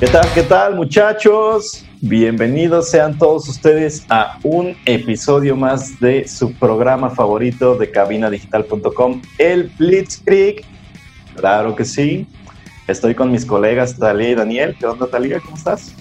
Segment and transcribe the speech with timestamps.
[0.00, 1.84] ¿Qué tal, qué tal muchachos?
[2.00, 9.72] Bienvenidos sean todos ustedes a un episodio más de su programa favorito de cabinadigital.com, el
[9.76, 10.64] Blitzkrieg.
[11.34, 12.28] Claro que sí.
[12.86, 14.76] Estoy con mis colegas Talia y Daniel.
[14.78, 15.40] ¿Qué onda, Talia?
[15.40, 15.92] ¿Cómo estás?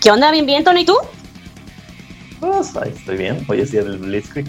[0.00, 0.30] ¿Qué onda?
[0.30, 0.82] ¿Bien, bien, Tony?
[0.82, 0.94] ¿Y tú?
[2.38, 3.44] Pues ahí estoy bien.
[3.48, 4.46] Hoy es día del Blitzkrieg.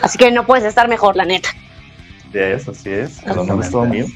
[0.00, 1.48] Así que no puedes estar mejor, la neta.
[2.28, 3.20] Así es, así es.
[3.72, 4.06] Todo mío.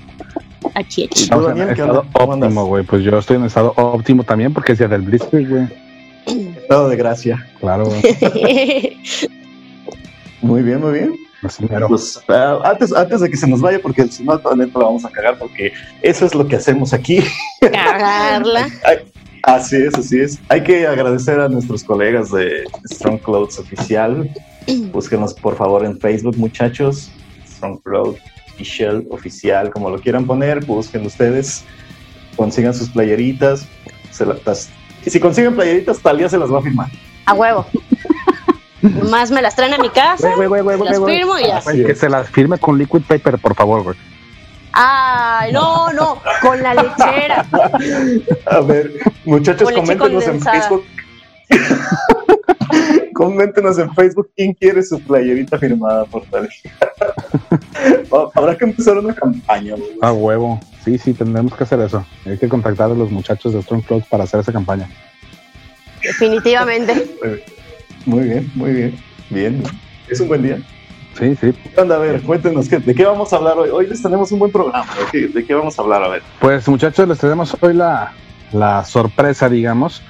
[0.75, 1.29] Aquí, ¿Y aquí.
[1.29, 2.05] tú, Daniel, qué andas?
[2.13, 2.85] óptimo, güey.
[2.85, 5.69] Pues yo estoy en estado óptimo también porque es día del Blitzkrieg, güey.
[6.63, 7.47] Estado de gracia.
[7.61, 8.01] Claro, güey.
[10.43, 11.17] Muy bien, muy bien.
[11.89, 15.05] Pues, ah, antes, antes de que se nos vaya, porque si no, neta la vamos
[15.05, 15.73] a cagar, porque
[16.03, 17.21] eso es lo que hacemos aquí.
[17.61, 18.69] Cagarla.
[19.45, 20.39] Así es, así es.
[20.51, 24.31] Hay que agradecer a nuestros colegas de Strong Clouds Oficial.
[24.93, 27.11] Búsquenos por favor en Facebook, muchachos.
[27.45, 28.17] Strong Cloud
[28.67, 31.65] Official, Oficial, como lo quieran poner, busquen ustedes.
[32.37, 33.67] Consigan sus playeritas.
[34.13, 34.69] Se la- tas-
[35.05, 36.89] y si consiguen playeritas, Talia se las va a firmar.
[37.27, 37.67] A huevo.
[38.83, 40.29] Nomás me las traen a mi casa.
[40.37, 41.61] Las firmo y ya.
[41.61, 43.97] Güey, Que se las firme con liquid paper, por favor, güey.
[44.73, 46.23] Ay, no, no.
[46.41, 47.45] Con la lechera.
[48.47, 48.93] A ver,
[49.25, 50.41] muchachos, Con coméntenos en.
[50.41, 50.85] Facebook.
[53.15, 56.49] coméntenos en Facebook quién quiere su playerita firmada por Talia.
[58.35, 59.75] Habrá que empezar una campaña.
[59.75, 59.91] güey.
[60.03, 60.61] A huevo.
[60.85, 62.05] Sí, sí, tendremos que hacer eso.
[62.27, 64.89] Hay que contactar a los muchachos de Strong Clouds para hacer esa campaña.
[66.03, 67.07] Definitivamente.
[68.07, 68.99] Muy bien, muy bien.
[69.31, 69.63] Bien.
[70.09, 70.59] Es un buen día.
[71.17, 71.53] Sí, sí.
[71.53, 71.95] ¿Qué onda?
[71.95, 73.69] A ver, cuéntenos, ¿qué- ¿de qué vamos a hablar hoy?
[73.71, 74.85] Hoy les tenemos un buen programa.
[74.93, 76.03] ¿De qué, de qué vamos a hablar?
[76.03, 76.23] A ver.
[76.41, 78.13] Pues muchachos, les tenemos hoy la,
[78.51, 80.03] la sorpresa, digamos,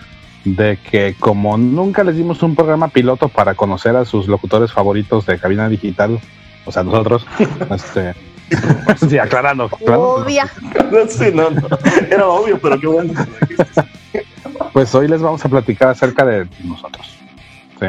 [0.46, 5.26] de que como nunca les dimos un programa piloto para conocer a sus locutores favoritos
[5.26, 6.18] de cabina digital,
[6.64, 7.26] o sea, nosotros,
[7.70, 8.14] este,
[9.08, 10.46] sí, aclarando, aclarando, Obvia.
[11.08, 11.68] Sí, no, no.
[12.10, 13.14] Era obvio, pero qué bueno.
[13.14, 14.26] que lo dijiste.
[14.72, 17.18] pues hoy les vamos a platicar acerca de nosotros,
[17.80, 17.86] ¿sí?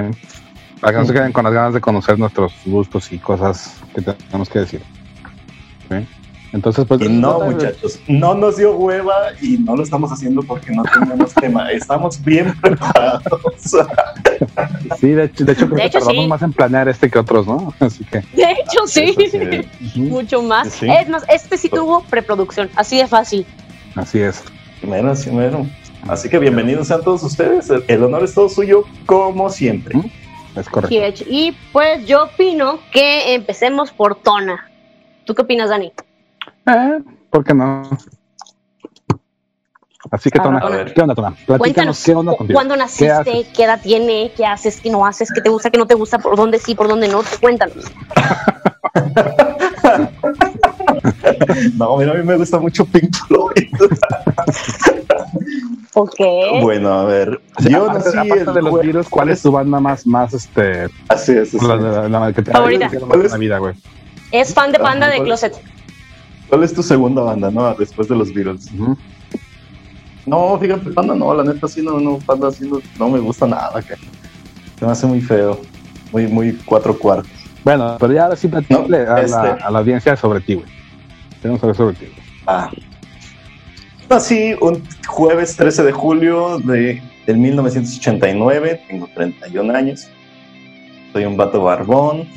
[0.79, 4.01] Para que no se queden con las ganas de conocer nuestros gustos y cosas que
[4.01, 4.81] tenemos que decir.
[5.89, 6.07] ¿sí?
[6.53, 7.01] Entonces, pues...
[7.01, 11.33] Y no, muchachos, no nos dio hueva y no lo estamos haciendo porque no tenemos
[11.41, 11.71] tema.
[11.71, 13.21] Estamos bien preparados.
[14.99, 16.27] Sí, de hecho, de hecho creo De que hecho, tardamos sí.
[16.29, 17.73] más en planear este que otros, ¿no?
[17.79, 18.19] Así que...
[18.19, 19.15] De hecho, sí.
[19.95, 20.69] Mucho más.
[20.69, 20.87] Sí.
[20.89, 22.69] Es más, este sí tuvo preproducción.
[22.75, 23.45] Así de fácil.
[23.95, 24.43] Así es.
[24.79, 25.65] Primero, sí, mero.
[26.07, 27.69] Así que bienvenidos sean todos ustedes.
[27.87, 29.99] El- honor es todo suyo, como siempre.
[30.55, 31.23] Es correcto.
[31.27, 34.69] Y pues yo opino que empecemos por Tona.
[35.25, 35.91] ¿Tú qué opinas, Dani?
[36.67, 36.99] Eh,
[37.29, 37.83] ¿Por qué no?
[40.11, 40.93] Así que, A Tona, ver.
[40.93, 41.29] ¿qué onda, Tona?
[41.29, 42.57] Platícanos, Cuéntanos, ¿qué onda contigo?
[42.57, 43.47] ¿cuándo naciste?
[43.55, 44.31] ¿Qué, edad tiene?
[44.35, 44.81] ¿Qué haces?
[44.81, 45.31] ¿Qué no haces?
[45.33, 45.69] ¿Qué te gusta?
[45.71, 46.19] ¿Qué no te gusta?
[46.19, 46.75] ¿Por dónde sí?
[46.75, 47.21] ¿Por dónde no?
[47.41, 47.75] Cuéntanos.
[51.77, 53.67] No, mira, a mí me gusta mucho Pink Floyd.
[55.95, 56.15] Ok.
[56.61, 57.39] Bueno, a ver.
[57.59, 60.07] Sí, yo aparte, nací aparte el de los jue- virus, ¿cuál es tu banda más,
[60.07, 61.81] más, este, Así es, así la, es.
[61.81, 62.87] la- la que te Favorita.
[62.87, 63.31] ha ¿Cuál es?
[63.31, 63.75] la vida, güey?
[64.31, 65.21] Es fan de Panda de.
[65.21, 65.53] Closet.
[66.53, 67.73] ¿Cuál es tu segunda banda, no?
[67.73, 68.69] Después de los Beatles.
[70.23, 73.47] No, fíjate, Panda no, la neta sí no, no, Panda sí no, no me gusta
[73.47, 73.95] nada, que
[74.77, 75.59] se me hace muy feo,
[76.11, 77.31] muy, muy cuatro cuartos.
[77.63, 80.53] Bueno, pero ya ahora sí platícale No, a, este- la, a la audiencia sobre ti,
[80.53, 80.67] güey.
[81.41, 82.05] Tenemos que saber sobre ti.
[82.05, 82.27] güey.
[82.45, 82.69] Ah.
[84.07, 90.07] Nací un jueves 13 de julio de, del 1989, tengo 31 años,
[91.13, 92.27] soy un vato barbón,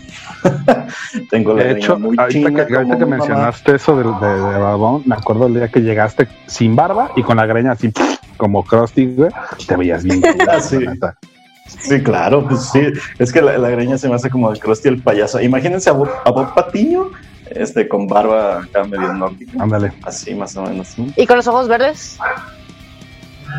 [1.31, 3.17] tengo la De hecho, muy ahorita china que, ahorita que mamá.
[3.17, 7.23] mencionaste eso de, de, de Barbón, me acuerdo el día que llegaste sin barba y
[7.23, 7.91] con la greña así
[8.37, 9.31] como Krusty, güey.
[9.67, 10.23] Te veías bien.
[10.49, 12.01] Ah, sí.
[12.03, 12.81] claro, pues sí,
[13.19, 15.41] es que la, la greña se me hace como el Krusty el payaso.
[15.41, 17.11] Imagínense a Bob, a Bob Patiño,
[17.51, 19.93] este, con barba acá medio nórdica, Ándale.
[20.05, 20.89] así más o menos.
[20.89, 21.13] ¿sí?
[21.17, 22.19] ¿Y con los ojos verdes?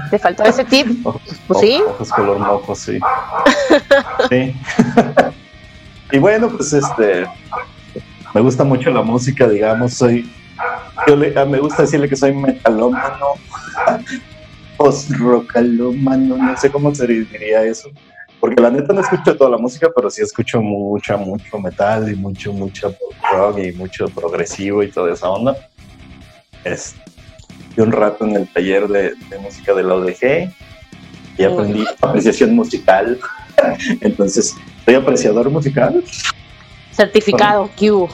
[0.09, 0.87] ¿Te faltó ese tip?
[1.47, 1.81] Pues sí.
[1.87, 2.99] Ojos color mojo, sí.
[4.29, 4.55] Sí.
[6.11, 7.25] y bueno, pues este,
[8.33, 10.29] me gusta mucho la música, digamos, soy,
[11.07, 13.33] yo le- ah, me gusta decirle que soy metalómano,
[14.77, 17.89] post-rockalómano, no sé cómo se diría eso.
[18.39, 22.15] Porque la neta no escucho toda la música, pero sí escucho mucha, mucho metal y
[22.15, 22.93] mucho, mucho
[23.31, 25.57] rock y mucho progresivo y toda esa onda.
[26.63, 26.95] Es,
[27.77, 30.51] y un rato en el taller de, de música de la ODG.
[31.37, 33.19] y aprendí apreciación musical.
[34.01, 36.03] Entonces, soy apreciador musical,
[36.91, 38.09] Certificado, Q.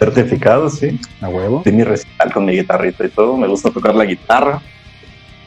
[0.00, 0.98] certificado, sí.
[1.20, 1.62] A huevo.
[1.64, 3.36] de mi recital con mi guitarrita y todo.
[3.36, 4.60] Me gusta tocar la guitarra.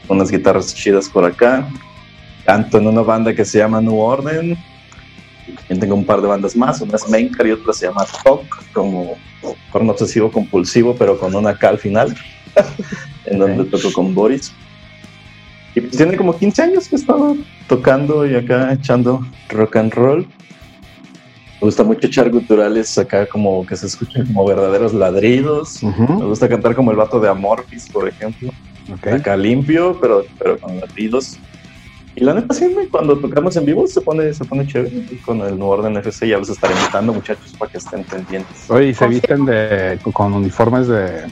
[0.08, 1.68] Unas guitarras chidas por acá.
[2.46, 4.56] Canto en una banda que se llama New Orden.
[5.56, 6.80] También tengo un par de bandas más.
[6.80, 9.16] Una es Maincar y otra se llama Talk, como
[9.70, 12.16] corno obsesivo compulsivo, pero con una K al final.
[13.26, 14.52] en donde toco con Boris.
[15.74, 17.36] Y pues tiene como 15 años que he estado
[17.68, 20.26] tocando y acá echando rock and roll.
[21.60, 25.82] Me gusta mucho echar guturales acá como que se escuchen como verdaderos ladridos.
[25.82, 28.50] Me Ujú, gusta cantar como el vato de Amorphis, por ejemplo.
[28.92, 29.06] ok.
[29.08, 31.38] Acá limpio, pero, pero con latidos.
[32.16, 34.90] Y la neta, sí, güey, cuando tocamos en vivo se pone, se pone chévere.
[35.10, 38.68] Y con el nuevo orden FC ya los estaré invitando, muchachos, para que estén pendientes.
[38.70, 41.26] Oye, y se visten de, con uniformes de,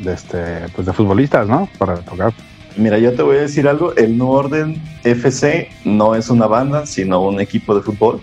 [0.00, 1.68] de este, pues de futbolistas, ¿no?
[1.78, 2.32] Para tocar.
[2.76, 3.94] Mira, yo te voy a decir algo.
[3.96, 8.20] El New Orden FC no es una banda, sino un equipo de fútbol.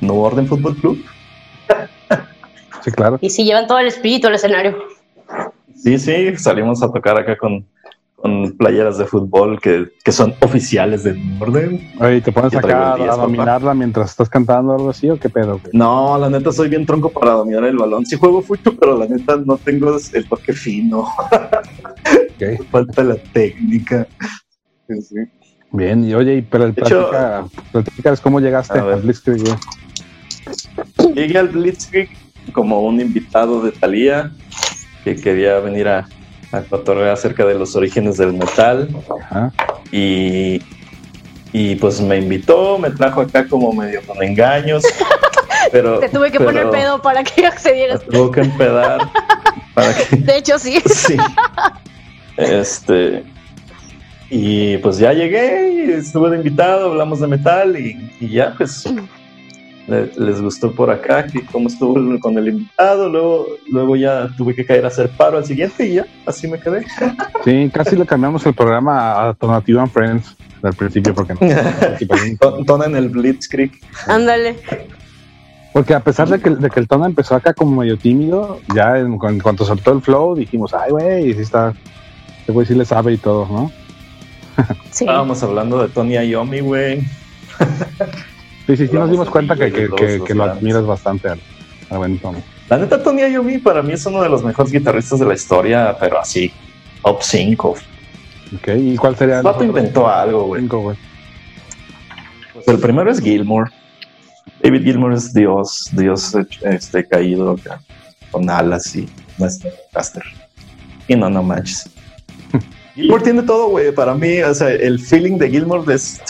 [0.00, 1.04] New Orden Fútbol Club.
[2.82, 3.18] Sí, claro.
[3.20, 4.76] Y si llevan todo el espíritu al escenario.
[5.74, 7.66] Sí, sí, salimos a tocar acá con,
[8.16, 11.92] con playeras de fútbol que, que son oficiales del New Orden.
[12.00, 15.08] Oye, ¿y ¿te pones acá el 10, a dominarla mientras estás cantando o algo así
[15.10, 15.60] o qué pedo?
[15.60, 15.70] güey?
[15.72, 18.06] No, la neta soy bien tronco para dominar el balón.
[18.06, 21.06] Sí juego mucho, pero la neta no tengo el toque fino.
[22.70, 24.06] Falta la técnica.
[24.88, 25.16] Sí.
[25.72, 27.10] Bien, y oye, y pero hecho-
[27.70, 31.14] platica, cómo llegaste al Blitzkrieg, güey.
[31.14, 32.08] Llegué al Blitzkrieg
[32.52, 34.32] como un invitado de Thalía
[35.04, 36.08] que quería venir a,
[36.52, 38.88] a cotorrear acerca de los orígenes del metal
[39.22, 39.52] Ajá.
[39.90, 40.62] y,
[41.52, 44.84] y pues me invitó, me trajo acá como medio con engaños,
[45.72, 48.00] pero Te tuve que pero poner pedo para que accedieras.
[48.04, 49.00] tuvo que empedar
[49.74, 50.80] para que De hecho, sí.
[50.86, 51.16] sí.
[52.36, 53.24] Este.
[54.28, 58.84] Y pues ya llegué y estuve de invitado, hablamos de metal y, y ya pues
[59.88, 64.54] le- les gustó por acá que cómo estuvo con el invitado, luego, luego ya tuve
[64.54, 66.84] que caer a hacer paro al siguiente y ya, así me quedé.
[67.44, 71.40] Sí, casi le cambiamos el programa a Alternative and Friends al principio porque no.
[72.40, 73.70] Ton- Tona en el Blitzkrieg.
[74.08, 74.56] Ándale.
[75.72, 78.98] Porque a pesar de que, de que el tono empezó acá como medio tímido, ya
[78.98, 81.74] en, en cuanto soltó el flow dijimos, ay, güey, sí está,
[82.40, 83.70] este güey sí le sabe y todo, ¿no?
[84.90, 85.04] Sí.
[85.04, 87.02] Estábamos hablando de Tony Iommi, güey.
[88.66, 89.88] Sí, sí, sí nos dimos en cuenta que,
[90.34, 91.40] lo admiras bastante al,
[91.90, 92.20] al buen.
[92.68, 95.96] La neta, Tony Iommi para mí es uno de los mejores guitarristas de la historia,
[96.00, 96.52] pero así,
[97.02, 97.76] top 5.
[98.56, 100.66] Ok, ¿y cuál sería El vato inventó algo, güey.
[102.54, 103.70] Pues el primero es Gilmore.
[104.62, 107.80] David Gilmore es Dios, Dios este, caído acá,
[108.32, 109.08] con alas y
[109.38, 110.24] nuestro caster.
[111.06, 111.88] Y no, no manches.
[112.96, 113.92] Gilmore tiene todo, güey.
[113.92, 116.20] Para mí, o sea, el feeling de Gilmore es,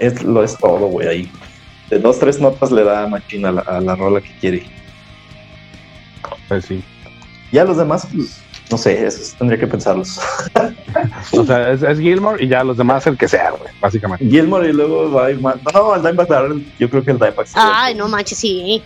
[0.00, 1.32] es lo es todo, güey, ahí.
[1.90, 4.66] De dos, tres notas le da machina a la, a la rola que quiere.
[6.48, 6.82] Pues sí.
[7.52, 8.40] Ya los demás, pues,
[8.70, 10.18] no sé, esos tendría que pensarlos.
[11.32, 14.24] O sea, es, es Gilmore y ya los demás el que sea, güey, básicamente.
[14.24, 15.60] Gilmore y luego Dimebag.
[15.64, 16.28] No, no, el Dimebag
[16.78, 17.46] yo creo que el Dimebag.
[17.54, 18.82] Ay, el- no manches, sí.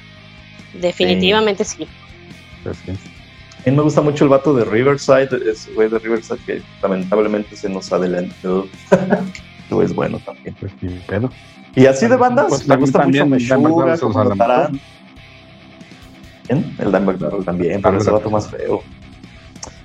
[0.75, 1.87] Definitivamente sí.
[2.65, 2.93] Pues sí.
[2.93, 7.55] A mí me gusta mucho el vato de Riverside, ese güey de Riverside que lamentablemente
[7.57, 8.67] se nos adelantó.
[9.71, 10.57] Güey es bueno también.
[10.59, 11.31] Pues sí, pero.
[11.75, 14.23] Y así de bandas, Pues me gusta mucho también se nos como.
[16.49, 18.83] El Dimebag Darrell también, pero Ah, ese vato más feo.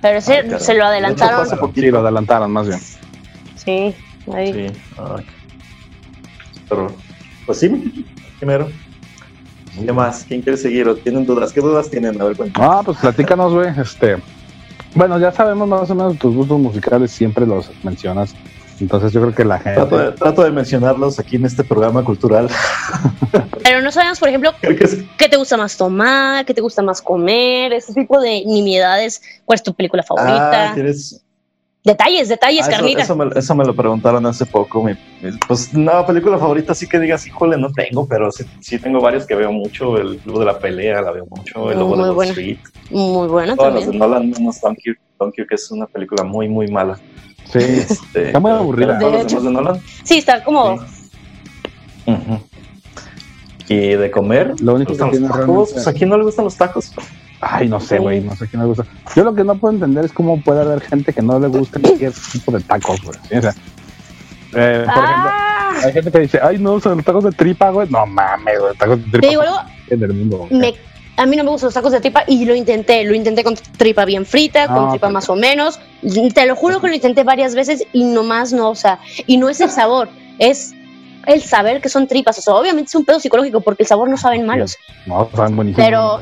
[0.01, 0.59] Pero ese Ay, caray.
[0.59, 1.45] se lo adelantaron.
[1.45, 2.79] Hecho, Sí, lo adelantaron más bien.
[3.55, 3.95] Sí.
[4.33, 4.53] ahí.
[4.53, 4.81] Sí.
[4.97, 5.25] ay.
[6.69, 6.87] Pero,
[7.45, 8.05] pues sí,
[8.39, 8.69] primero.
[9.85, 10.23] ¿Qué más?
[10.27, 10.87] ¿Quién quiere seguir?
[10.87, 11.51] ¿O tienen dudas?
[11.51, 12.19] ¿Qué dudas tienen?
[12.21, 12.65] A ver, cuéntame.
[12.65, 13.69] Ah, pues platícanos, güey.
[13.77, 14.17] Este,
[14.95, 18.35] bueno, ya sabemos más o menos tus gustos musicales, siempre los mencionas.
[18.79, 20.17] Entonces yo creo que la Trato de, gente.
[20.19, 22.49] trato de mencionarlos aquí en este programa cultural.
[23.63, 24.75] Pero no sabemos, por ejemplo, que
[25.17, 29.21] qué te gusta más tomar, qué te gusta más comer, ese tipo de nimiedades.
[29.45, 30.71] ¿Cuál es tu película favorita?
[30.73, 30.75] Ah.
[31.85, 33.01] Detalles, detalles, Ah, eso, carnita.
[33.01, 34.81] eso me, eso me lo preguntaron hace poco.
[34.83, 38.79] mi- mi- pues no, película favorita sí que digas, híjole, no tengo, pero sí, sí
[38.79, 39.97] tengo varias que veo mucho.
[39.97, 41.69] El Club de la Pelea la veo mucho.
[41.71, 42.31] El Lobo de muy Wall buena.
[42.31, 42.57] Street.
[42.89, 43.99] Muy buena Todas las de también.
[44.11, 46.97] Nolan menos Dunkirk, Dunkirk que es una película muy, muy mala.
[47.53, 48.97] Sí, Este, Está muy aburrida.
[48.97, 49.39] De hecho.
[49.41, 49.79] de Nolan.
[50.03, 50.79] Sí, está como.
[53.69, 55.71] Y de comer, Lo único ¿te que tiene los tacos?
[55.73, 56.91] Pues, ¿A quién no le gustan los tacos?
[57.39, 58.85] Ay, no sé, güey, no sé quién me gusta.
[59.15, 61.79] Yo lo que no puedo entender es cómo puede haber gente que no le guste
[61.81, 63.17] cualquier tipo de tacos, güey.
[63.37, 63.53] O sea,
[64.53, 67.69] eh, por ejemplo, Ah, hay gente que dice, ay, no, son los tacos de tripa,
[67.71, 67.89] güey.
[67.89, 69.57] No mames, güey, tacos de te tripa digo algo,
[69.89, 70.37] en el mundo.
[70.37, 70.53] güey.
[70.59, 70.73] me
[71.15, 73.03] a mí no me gustan los tacos de tripa y lo intenté.
[73.03, 75.79] Lo intenté con tripa bien frita, con Ah, tripa más o menos.
[76.33, 79.49] Te lo juro que lo intenté varias veces y nomás no, o sea, y no
[79.49, 80.73] es el sabor, es
[81.25, 82.37] el saber que son tripas.
[82.39, 84.77] O sea, obviamente es un pedo psicológico porque el sabor no saben malos.
[85.05, 85.85] No, saben buenísimos.
[85.85, 86.21] Pero,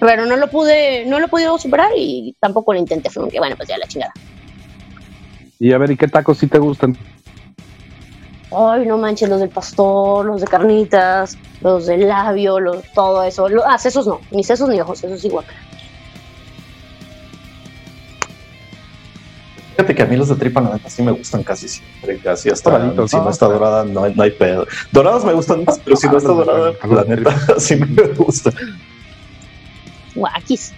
[0.00, 3.10] pero no lo pude, no lo podido superar y tampoco lo intenté.
[3.10, 4.12] Fue que, bueno, pues ya la chingada.
[5.58, 6.96] Y a ver, ¿y qué tacos sí te gustan?
[8.52, 13.48] Ay, no manches, los del pastor, los de carnitas, los del labio, los, todo eso.
[13.48, 15.44] Lo- ah, sesos no, ni sesos ni ojos, eso es igual.
[19.76, 22.50] Fíjate que a mí los de tripa, la neta, sí me gustan casi siempre, casi
[22.50, 23.24] hasta Doraditos, si ¿no?
[23.24, 24.66] no está dorada, no, hay- no hay pedo.
[24.92, 28.02] Dorados me gustan más, pero si no Ah, está de- dorada, la neta, sí me
[28.14, 28.50] gusta.
[30.14, 30.74] Guaquis.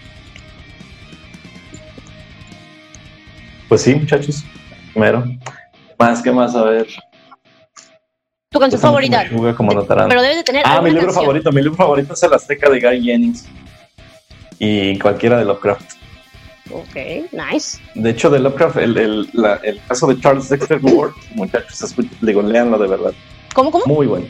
[3.68, 4.44] Pues sí, muchachos,
[4.92, 5.24] primero.
[5.98, 6.54] Más, ¿qué más?
[6.54, 6.86] A ver.
[8.52, 9.24] Tu canción favorita.
[9.56, 10.08] Como notarán.
[10.08, 10.62] Pero debes de tener.
[10.66, 11.24] Ah, mi libro canción.
[11.24, 13.46] favorito, mi libro favorito es El Azteca de Gary Jennings.
[14.58, 15.92] Y cualquiera de Lovecraft.
[16.70, 16.94] Ok,
[17.32, 17.78] nice.
[17.94, 22.12] De hecho, de Lovecraft, el, el, la- el caso de Charles Dexter Ward, muchachos, escuchen,
[22.20, 23.12] digo, léanlo de verdad.
[23.54, 23.84] ¿Cómo, cómo?
[23.86, 24.26] Muy bueno.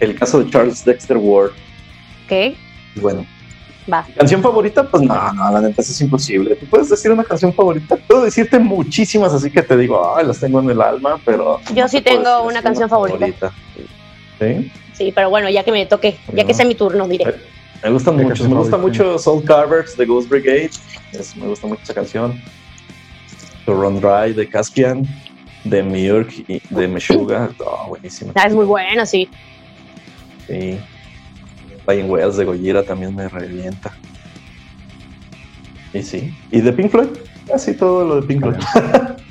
[0.00, 1.52] El caso de Charles Dexter Ward,
[2.26, 2.56] Ok,
[2.96, 3.24] bueno.
[3.92, 4.06] Va.
[4.16, 4.88] ¿Canción favorita?
[4.88, 6.56] Pues no, no, la neta eso es imposible.
[6.56, 7.96] ¿Tú puedes decir una canción favorita?
[7.96, 11.60] Puedo decirte muchísimas, así que te digo, ay, las tengo en el alma, pero...
[11.74, 13.52] Yo sí te tengo decir una canción favorita.
[14.40, 14.72] ¿Sí?
[14.94, 17.28] Sí, pero bueno, ya que me toque, ya que sea mi turno, diré.
[17.30, 17.34] Eh,
[17.84, 18.38] Me gustan ¿Qué muchos.
[18.38, 20.70] canción Me gusta mucho Soul Carvers de Ghost Brigade.
[21.12, 22.40] Es- me gusta mucho esa canción.
[23.66, 25.06] To Run Dry de Caspian,
[25.64, 27.50] de Murk y de Meshuggah.
[27.58, 28.32] Oh, buenísima.
[28.36, 29.28] Ah, es muy buena, sí.
[30.46, 30.78] Sí.
[31.86, 33.92] Ryan Wells de Gojira también me revienta.
[35.92, 36.36] Y sí.
[36.50, 37.08] Y de Pink Floyd,
[37.46, 38.56] casi todo lo de Pink Floyd.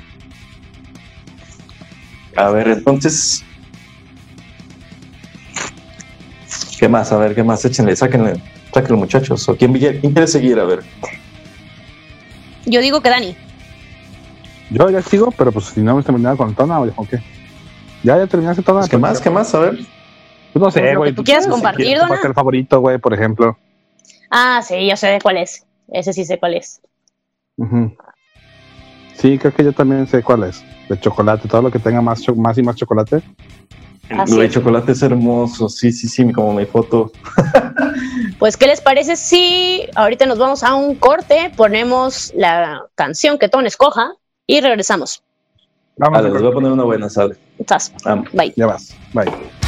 [2.36, 3.44] A ver, entonces.
[6.78, 7.12] ¿Qué más?
[7.12, 7.64] A ver, ¿qué más?
[7.64, 8.40] Échenle, sáquenle,
[8.72, 9.48] sáquenle muchachos.
[9.48, 10.58] ¿O quién, quién quiere seguir?
[10.58, 10.82] A ver.
[12.66, 13.36] Yo digo que Dani.
[14.70, 17.22] Yo ya sigo, pero pues si no hemos terminado con Tona, o qué.
[18.02, 18.80] Ya, ya terminaste Tona.
[18.80, 19.20] Pues, ¿Qué más?
[19.20, 19.54] ¿Qué más?
[19.54, 19.78] A ver.
[20.54, 21.10] Pues no sé, Pues güey.
[21.10, 23.58] que tú si quieres compartir el favorito, güey, por ejemplo.
[24.30, 25.66] Ah, sí, yo sé de cuál es.
[25.92, 26.80] Ese sí sé cuál es.
[29.16, 30.64] Sí, creo que yo también sé cuál es.
[30.88, 33.20] De chocolate, todo lo que tenga más, más y más chocolate.
[34.10, 35.68] Así Lo de chocolate es hermoso.
[35.68, 37.10] Sí, sí, sí, como mi foto.
[38.38, 43.48] Pues, ¿qué les parece si ahorita nos vamos a un corte, ponemos la canción que
[43.48, 44.12] Ton escoja
[44.46, 45.22] y regresamos?
[45.96, 47.36] Vamos, Vale, les voy a poner una buena, sale.
[47.58, 47.92] Estás.
[48.04, 48.52] Ah, Bye.
[48.56, 48.94] ya vas.
[49.14, 49.63] Bye.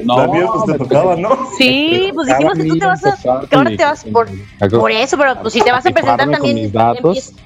[0.04, 1.30] No, Daniel, pues te me tocaba, ¿no?
[1.58, 3.18] Sí, pues dijimos que tú te vas a.
[3.50, 4.28] Que ahora te vas por.
[4.70, 6.56] Por eso, pero pues si te vas a presentar también.
[6.56, 7.34] mis datos.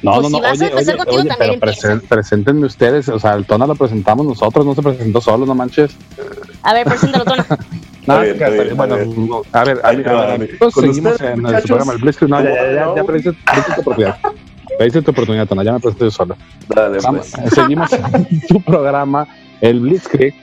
[0.00, 0.36] No, Pues no, no.
[0.36, 1.88] si vas a empezar oye, contigo, oye, también pero empieza.
[1.88, 3.08] presen- preséntenme ustedes.
[3.08, 5.90] O sea, el Tona lo presentamos nosotros, no se presentó solo, no manches.
[6.62, 7.44] A ver, preséntalo, Tona.
[8.06, 8.98] No, bien, está bien, bueno, a
[9.64, 9.80] ver.
[9.82, 12.30] a ver, a- va, a- nosotros Con seguimos ustedes, en el programa El Blitzkrieg.
[12.30, 14.16] No, ya, ya, ya, ya, pero dice dice tu oportunidad.
[14.78, 16.36] Le dice tu oportunidad, Tona, ya me presenté yo solo.
[16.68, 17.52] Dale, Vamos, pues.
[17.54, 17.90] seguimos
[18.48, 19.26] tu programa,
[19.60, 20.34] el Blitzkrieg.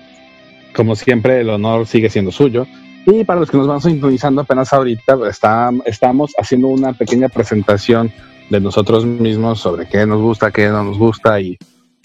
[0.75, 2.67] Como siempre, el honor sigue siendo suyo.
[3.05, 8.11] Y para los que nos van sintonizando apenas ahorita, está- estamos haciendo una pequeña presentación
[8.49, 11.57] de nosotros mismos sobre qué nos gusta, qué no nos gusta y,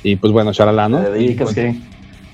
[0.03, 0.99] y pues bueno, charalá, ¿no?
[1.45, 1.57] Pues,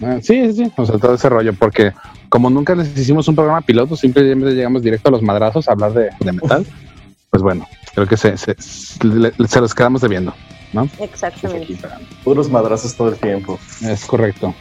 [0.03, 1.93] ah, sí, sí, sí, o sea, todo ese rollo, porque
[2.29, 5.93] como nunca les hicimos un programa piloto, simplemente llegamos directo a los madrazos a hablar
[5.95, 6.67] de, de metal,
[7.31, 10.33] pues bueno, creo que se, se, se los quedamos debiendo,
[10.73, 10.89] ¿no?
[11.01, 11.77] Exactamente.
[12.23, 13.59] Puros madrazos todo el tiempo.
[13.81, 14.55] es correcto.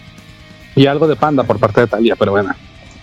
[0.76, 2.54] Y algo de panda por parte de Talía, pero bueno,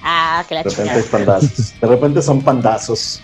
[0.02, 1.74] Ah, que la De repente pandazos.
[1.80, 3.20] De repente son pandazos.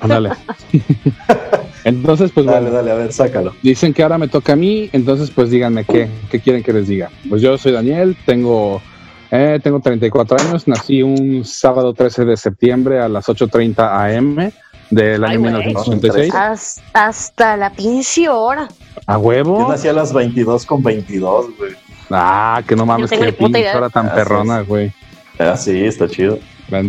[0.00, 0.30] ándale.
[1.84, 3.54] entonces, pues Dale, bueno, dale, a ver, sácalo.
[3.62, 6.88] dicen que ahora me toca a mí, entonces pues díganme qué, qué quieren que les
[6.88, 7.10] diga.
[7.28, 8.82] Pues yo soy Daniel, tengo,
[9.30, 14.50] eh, tengo 34 años, nací un sábado 13 de septiembre a las 8.30 am
[14.90, 15.52] del Ay, año güey.
[15.66, 16.34] 1986.
[16.34, 18.68] Haz- Hasta la pinche hora.
[19.06, 19.68] A Yo huevo.
[19.68, 21.72] nací a las 22 con 22, güey.
[22.10, 23.76] Ah, que no mames, puta pinche idea.
[23.76, 24.92] hora tan Así perrona, güey.
[25.38, 26.38] Ah, sí, está chido.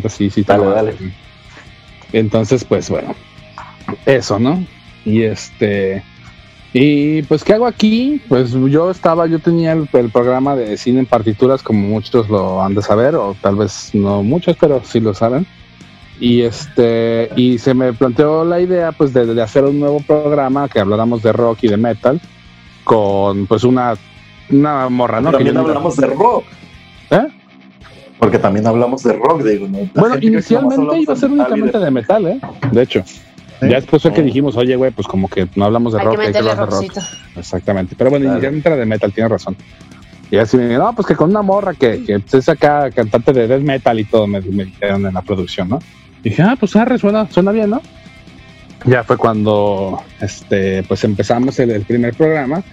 [0.10, 0.96] Sí, sí, está Dale, dale.
[2.12, 3.16] Entonces, pues bueno,
[4.06, 4.66] eso, ¿no?
[5.06, 6.04] Y este,
[6.74, 8.22] y pues, ¿qué hago aquí?
[8.28, 12.62] Pues yo estaba, yo tenía el, el programa de cine en partituras, como muchos lo
[12.64, 15.46] han de saber, o tal vez no muchos, pero sí lo saben.
[16.20, 20.68] Y este, y se me planteó la idea, pues, de, de hacer un nuevo programa
[20.68, 22.20] que habláramos de rock y de metal,
[22.84, 23.96] con, pues, una,
[24.50, 25.32] una morra, ¿no?
[25.32, 26.44] También hablamos de rock.
[27.12, 27.28] ¿Eh?
[28.20, 29.68] Porque también hablamos de rock, digo.
[29.70, 29.80] ¿no?
[29.96, 32.40] Bueno, inicialmente iba a ser únicamente de metal, ¿eh?
[32.72, 33.04] De hecho.
[33.62, 36.20] Ya después fue que dijimos, oye, güey, pues como que no hablamos de Hay rock,
[36.20, 36.98] que hay que hablar de rock.
[37.36, 37.96] Exactamente.
[37.98, 38.38] Pero bueno, Claro.
[38.38, 39.56] inicialmente era de metal, tienes razón.
[40.32, 43.34] Y así me dijeron, no, pues que con una morra que, que es acá cantante
[43.34, 45.80] de death metal y todo, me, me dijeron en la producción, ¿no?
[46.24, 47.82] Y dije, ah, pues arre, suena, suena bien, ¿no?
[48.86, 52.64] Ya fue cuando este, pues empezamos el, el primer programa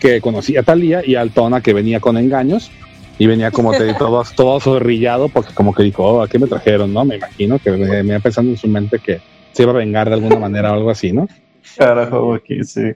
[0.00, 2.70] que conocí a Talía y a Altona que venía con engaños
[3.18, 6.48] y venía como te todo, todo zorrillado porque como que dijo, oh, ¿a qué me
[6.48, 6.92] trajeron?
[6.92, 7.04] ¿No?
[7.04, 9.20] Me imagino que venía pensando en su mente que
[9.52, 11.28] se iba a vengar de alguna manera o algo así, ¿no?
[11.76, 12.92] Carajo, aquí sí.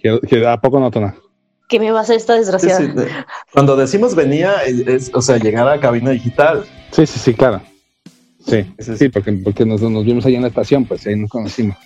[0.00, 1.16] Que, que ¿A poco no, Tona?
[1.68, 2.78] ¿Qué me va a hacer esta Sí, desgraciada?
[2.80, 3.08] sí, de-
[3.52, 6.64] Cuando decimos venía, es, es, o sea, llegar a cabina digital.
[6.92, 7.60] Sí, sí, sí, claro.
[8.46, 11.76] Sí, sí, porque, porque nos, nos vimos ahí en la estación, pues ahí nos conocimos.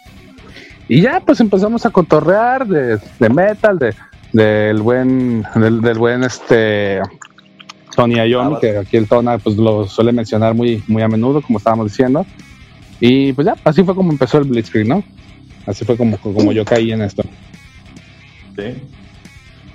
[0.88, 3.94] Y ya, pues empezamos a cotorrear de, de metal, de
[4.32, 7.00] del buen, del, del buen este
[7.96, 11.58] Tony Ah, que aquí el Tona pues lo suele mencionar muy, muy a menudo, como
[11.58, 12.24] estábamos diciendo.
[13.00, 15.02] Y pues ya, así fue como empezó el Blitzkrieg, ¿no?
[15.66, 17.24] Así fue como, como yo caí en esto.
[18.56, 18.74] Sí.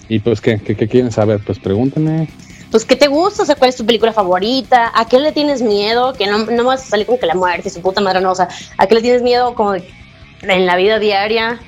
[0.10, 1.41] Y pues, ¿qué, qué, qué quieren saber?
[1.46, 2.28] Pues pregúntenme.
[2.74, 3.44] Pues, ¿qué te gusta?
[3.44, 4.92] O sea, ¿cuál es tu película favorita?
[4.96, 6.12] ¿A qué le tienes miedo?
[6.14, 8.32] Que no, no vas a salir con que la muerte, su puta madre, no.
[8.32, 8.48] O sea,
[8.80, 9.88] ¿a qué le tienes miedo como de-
[10.42, 11.60] en la vida diaria?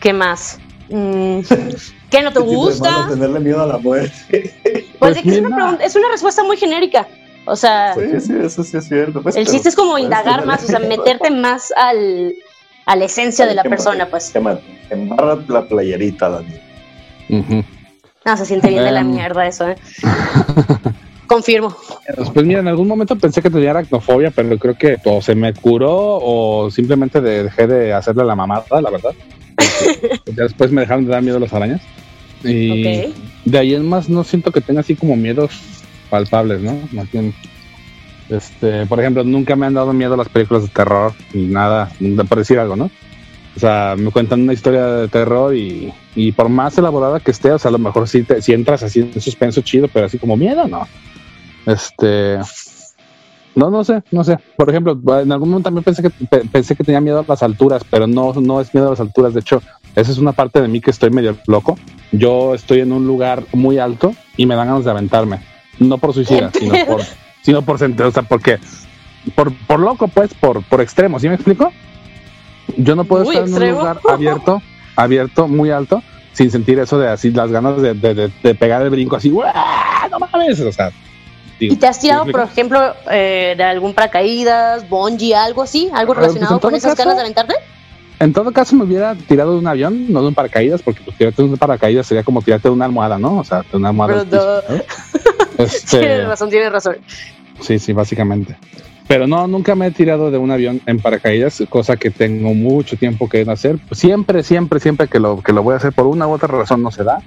[0.00, 0.58] ¿Qué más?
[0.88, 1.40] Mm,
[2.10, 2.90] ¿Qué no te ¿Qué tipo de gusta?
[2.90, 4.54] malo tenerle miedo a la muerte.
[4.98, 7.06] Pues, Pues es, que es, una pregunta- es una respuesta muy genérica.
[7.44, 9.22] O sea, Sí, sí, eso sí es cierto.
[9.22, 12.34] pues, el chiste es como puedes indagar más, o sea, meterte más al,
[12.86, 14.32] a la esencia de la persona, pues.
[14.88, 16.54] embarra la playerita, Dani.
[17.28, 17.62] Ujú.
[18.24, 19.10] No, se siente bien de la Em.
[19.12, 19.76] mierda eso, ¿eh?
[21.26, 21.74] Confirmo.
[22.34, 25.52] Pues mira, en algún momento pensé que tenía aracnofobia, pero creo que o se me
[25.54, 25.90] curó
[26.22, 29.12] o simplemente de- dejé de hacerle la mamada, la verdad.
[29.56, 30.00] Pues,
[30.36, 31.80] ya después me dejaron de dar miedo las arañas.
[32.44, 33.14] Y
[33.46, 35.52] de ahí en más no siento que tenga así como miedos
[36.10, 36.78] palpables, ¿no?
[36.92, 37.34] Más bien,
[38.28, 41.90] este, por ejemplo, nunca me han dado miedo las películas de terror ni nada,
[42.28, 42.90] por decir algo, ¿no?
[43.56, 47.52] O sea, me cuentan una historia de terror y, y por más elaborada que esté,
[47.52, 50.18] o sea, a lo mejor sí, te, sí entras así en suspenso chido, pero así
[50.18, 50.88] como miedo, no.
[51.66, 52.38] Este.
[53.54, 54.36] No, no sé, no sé.
[54.56, 57.42] Por ejemplo, en algún momento también pensé que pe- pensé que tenía miedo a las
[57.44, 59.32] alturas, pero no, no es miedo a las alturas.
[59.32, 59.62] De hecho,
[59.94, 61.78] esa es una parte de mí que estoy medio loco.
[62.10, 65.38] Yo estoy en un lugar muy alto y me dan ganas de aventarme.
[65.78, 67.00] No por suicida, ¿Qué sino por,
[67.42, 68.58] sino por o sea, porque
[69.36, 71.72] por, por loco, pues, por, por extremo, ¿sí me explico?
[72.76, 74.62] Yo no puedo Muy estar en un lugar abierto,
[74.96, 78.82] abierto, muy alto, sin sentir eso de así las ganas de, de- de- de pegar
[78.82, 80.90] el brinco así, no mames, o sea.
[81.60, 85.62] digo, ¿Y te has tirado, ¿sí me por ejemplo, eh, de algún paracaídas, bungee, algo
[85.62, 85.88] así?
[85.92, 87.54] ¿Algo pues, relacionado con esas caso- ganas de aventarte?
[88.20, 91.16] En todo caso, me hubiera tirado de un avión, no de un paracaídas, porque pues,
[91.18, 93.38] tirarte de un paracaídas sería como tirarte de una almohada, ¿no?
[93.38, 94.20] O sea, de una almohada.
[94.20, 94.82] al Pero piso, ¿no?
[95.64, 96.96] Este, Tienes razón, tienes razón.
[97.60, 98.56] Sí, sí, básicamente.
[99.06, 102.96] Pero no, nunca me he tirado de un avión en paracaídas, cosa que tengo mucho
[102.96, 103.78] tiempo que hacer.
[103.92, 106.82] Siempre, siempre, siempre que lo, que lo voy a hacer por una u otra razón
[106.82, 107.22] no se da,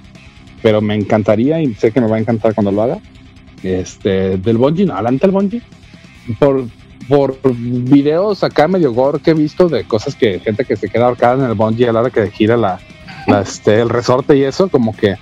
[0.60, 2.98] pero me encantaría y sé que me va a encantar cuando lo haga.
[3.62, 5.62] Este, del bungee, no, adelante el bungee.
[6.38, 6.64] Por,
[7.08, 11.06] por videos acá medio gore que he visto de cosas que gente que se queda
[11.06, 12.80] ahorcada en el bungee a la hora que gira la,
[13.28, 15.16] la, este, el resorte y eso, como que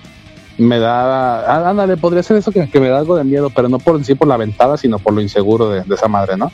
[0.57, 3.69] me da, ah, ándale, podría ser eso que, que me da algo de miedo, pero
[3.69, 6.35] no por en sí por la ventada, sino por lo inseguro de, de esa madre,
[6.37, 6.51] ¿no?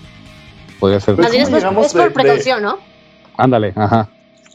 [0.80, 1.18] Podría ser.
[1.18, 2.78] Más bien es, ¿cómo por- es por de- de- precaución, ¿no?
[3.38, 4.10] Ándale, ajá.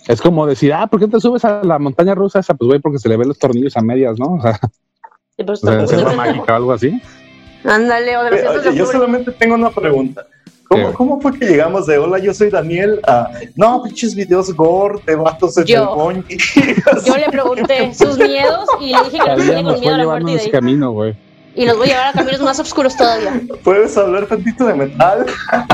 [0.06, 2.54] Es como decir, ah, ¿por qué te subes a la montaña rusa esa?
[2.54, 4.26] Pues güey, porque se le ven los tornillos a medias, ¿no?
[4.38, 4.58] O sea,
[5.37, 5.44] Sí,
[5.84, 7.00] o sea, mágica o algo así.
[7.64, 10.26] Ándale, o de los de oye, yo solamente tengo una pregunta.
[10.68, 10.92] ¿Cómo.
[10.92, 15.16] ¿Cómo fue que llegamos de hola, yo soy Daniel a no, pinches videos gore de
[15.16, 15.83] vatos en Yo.
[15.83, 16.37] el bungee"?
[17.07, 20.04] Yo le pregunté sus miedos y le dije que no tenía con miedo a la
[20.04, 20.52] muerte y de ese ahí.
[20.52, 21.16] camino, güey.
[21.54, 23.40] Y los voy a llevar a caminos más oscuros todavía.
[23.64, 25.26] ¿Puedes hablar tantito de metal?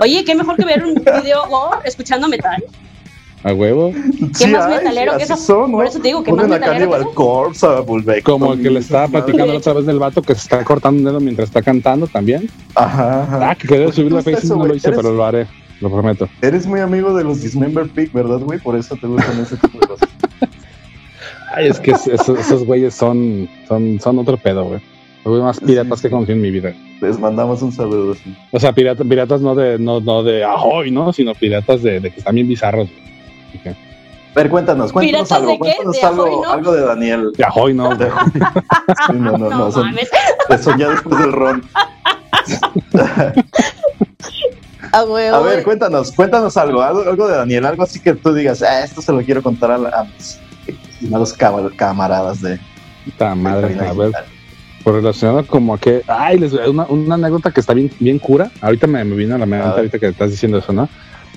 [0.00, 2.62] Oye, qué mejor que ver un video gore escuchando metal.
[3.42, 3.90] A huevo.
[4.38, 5.36] ¿Qué más metalero que eso?
[5.36, 5.78] son, ¿no?
[5.78, 7.14] Por eso te digo, ¿qué Ponen más metalero que Cannibal eso?
[7.14, 8.22] Corpse, a Bullbeck.
[8.22, 10.98] Como el que le estaba platicando la otra vez del vato que se está cortando
[10.98, 12.50] un dedo mientras está cantando también.
[12.74, 13.50] Ajá, ajá.
[13.50, 15.46] Ah, que quería ¿Por qué subir la Facebook, no lo hice, ¿Eres- pero lo haré,
[15.80, 16.28] lo prometo.
[16.42, 18.58] Eres muy amigo de los Dismember Pig, ¿verdad, güey?
[18.58, 20.08] Por eso te gustan ese tipo de cosas.
[21.54, 24.80] Ay, es que es- esos, esos güeyes son, son, son otro pedo, güey.
[25.24, 26.72] Los güeyes más piratas que conocí en mi vida.
[27.00, 28.14] Les mandamos un saludo.
[28.14, 28.34] sí.
[28.52, 31.12] O sea, piratas, piratas no de, no, no de ahoy, ¿no?
[31.12, 32.88] Sino piratas de, de que están bien bizarros.
[32.88, 33.09] güey.
[33.66, 33.74] A
[34.36, 35.50] ver, cuéntanos, cuéntanos ¿Piratas algo.
[35.50, 35.76] de qué?
[35.76, 36.52] Cuéntanos ¿De algo, Ahoy, no?
[36.52, 37.32] algo de Daniel.
[37.36, 37.94] De ahoy, no.
[37.96, 38.06] De-
[39.06, 39.72] Sí, no, no, No, no.
[39.72, 40.08] son- mames.
[40.48, 41.62] Eso ya después del ron.
[44.92, 45.36] A huevo.
[45.36, 48.82] A ver, cuéntanos, cuéntanos algo, algo, algo de Daniel, algo así que tú digas, ah,
[48.82, 52.58] esto se lo quiero contar a, la- a mis estimados cam- camaradas de
[53.04, 54.10] Puta madre, a ver.
[54.82, 58.50] Por relacionado como a que, ay, les una, una anécdota que está bien, bien cura.
[58.62, 60.88] Ahorita me, me vino a la mente, ahorita que estás diciendo eso, ¿no?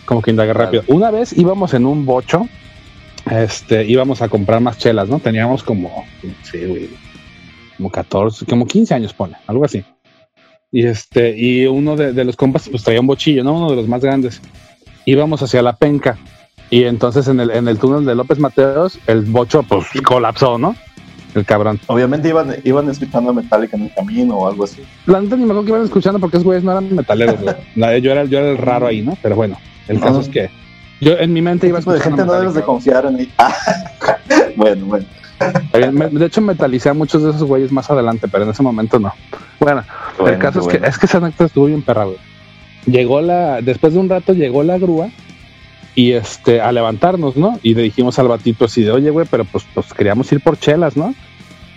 [0.06, 0.54] Como que Dale.
[0.54, 0.84] rápido.
[0.88, 2.48] Una vez íbamos en un bocho,
[3.30, 5.20] este, íbamos a comprar más chelas, ¿no?
[5.20, 6.06] Teníamos como,
[6.44, 6.90] sí, güey,
[7.78, 9.84] como 14, como 15 años, pone, algo así.
[10.72, 13.58] Y este, y uno de, de los compas, pues traía un bochillo, ¿no?
[13.58, 14.42] Uno de los más grandes.
[15.06, 16.18] Íbamos hacia la penca.
[16.70, 20.76] Y entonces en el, en el túnel de López Mateos, el bocho, pues, colapsó, ¿no?
[21.36, 21.80] El cabrón.
[21.88, 24.82] Obviamente iban, iban escuchando Metallica en el camino o algo así.
[25.06, 27.56] La neta ni me acuerdo que iban escuchando porque esos güeyes no eran metaleros, güey.
[28.02, 29.18] Yo, era, yo era el raro ahí, ¿no?
[29.22, 30.50] Pero bueno, el caso es que
[31.02, 32.24] yo en mi mente iba Tipo de escuchando.
[32.24, 33.30] gente no debes de confiar en.
[33.38, 33.54] Ah,
[34.56, 35.06] bueno, bueno.
[36.12, 39.12] De hecho, metalicé a muchos de esos güeyes más adelante, pero en ese momento no.
[39.60, 40.82] Bueno, el Bueno, caso es bueno.
[40.82, 42.18] que es que esa anécdota estuvo bien perra, güey.
[42.86, 45.10] Llegó la, después de un rato llegó la grúa
[45.96, 47.60] y este, a levantarnos, ¿no?
[47.64, 50.58] Y le dijimos al batito así de, oye, güey, pero pues, pues queríamos ir por
[50.58, 51.14] chelas, ¿no?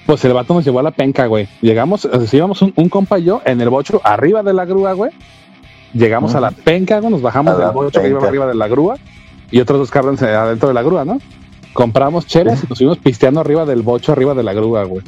[0.04, 1.48] Pues el vato nos llevó a la penca, güey.
[1.60, 4.92] Llegamos, sea, íbamos un, un compa y yo en el bocho arriba de la grúa,
[4.92, 5.10] güey.
[5.94, 8.96] Llegamos a la penca, güey, nos bajamos del bocho que iba arriba de la grúa
[9.50, 11.18] y otros dos cabrones eh, adentro de la grúa, ¿no?
[11.72, 15.02] Compramos chelas y nos fuimos pisteando arriba del bocho, arriba de la grúa, güey.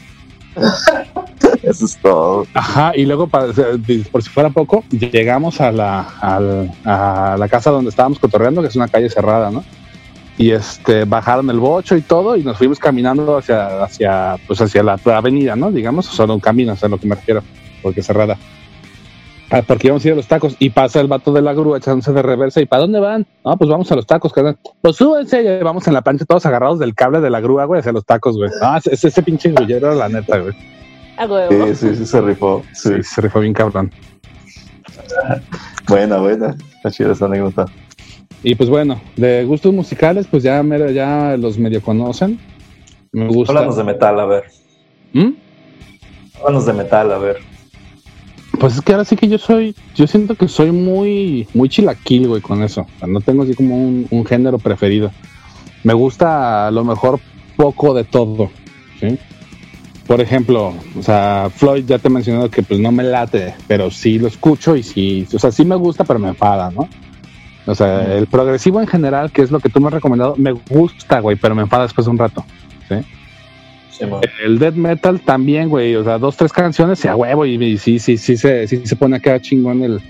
[1.62, 2.46] Eso es todo.
[2.54, 3.66] Ajá, y luego, para- o sea,
[4.10, 8.68] por si fuera poco, llegamos a la, al- a la casa donde estábamos cotorreando, que
[8.68, 9.64] es una calle cerrada, ¿no?
[10.36, 14.82] Y este, bajaron el bocho y todo, y nos fuimos caminando hacia, hacia, pues hacia
[14.82, 15.70] la avenida, ¿no?
[15.72, 17.42] Digamos, o solo un camino, es a lo que me refiero,
[17.82, 18.36] porque es cerrada.
[19.50, 21.78] Ah, porque íbamos a ir a los tacos, y pasa el vato de la grúa
[21.78, 23.26] echándose de reversa, ¿y para dónde van?
[23.44, 24.58] No, pues vamos a los tacos, carnal.
[24.82, 27.80] Pues súbense, y vamos en la plancha todos agarrados del cable de la grúa, güey,
[27.80, 28.50] hacia los tacos, güey.
[28.61, 30.52] Ah, ese, ese pinche grullero, la neta, güey.
[31.48, 32.62] Sí, sí, sí, se rifó.
[32.74, 32.90] Sí.
[32.96, 33.90] Sí, se rifó bien cabrón.
[35.88, 36.54] Buena, buena.
[36.76, 37.64] Está chida esa anécdota.
[38.42, 42.38] Y pues bueno, de gustos musicales, pues ya, mero- ya los medio conocen.
[43.12, 43.52] Me gusta.
[43.52, 44.44] Háblanos de metal, a ver.
[45.14, 45.30] ¿Mm?
[46.40, 47.38] Háblanos de metal, a ver.
[48.59, 52.27] Pues es que ahora sí que yo soy, yo siento que soy muy, muy chilaquil,
[52.27, 52.87] güey, con eso.
[53.07, 55.12] No tengo así como un, un género preferido.
[55.85, 57.21] Me gusta a lo mejor
[57.57, 58.51] poco de todo,
[58.99, 59.18] ¿sí?
[60.09, 63.90] Por ejemplo, o sea, Floyd ya te he mencionado que pues no me late, pero
[63.90, 66.88] sí lo escucho y sí, o sea, sí me gusta, pero me enfada, ¿no?
[67.66, 70.53] O sea, el progresivo en general, que es lo que tú me has recomendado, me
[70.53, 72.44] gusta, güey, pero me enfada después de un rato.
[72.88, 72.94] Sí,
[74.44, 75.94] El death metal también, güey.
[75.96, 77.44] O sea, dos, tres canciones y a huevo.
[77.46, 80.00] Y, y sí, sí, sí, se, sí se pone acá chingón el,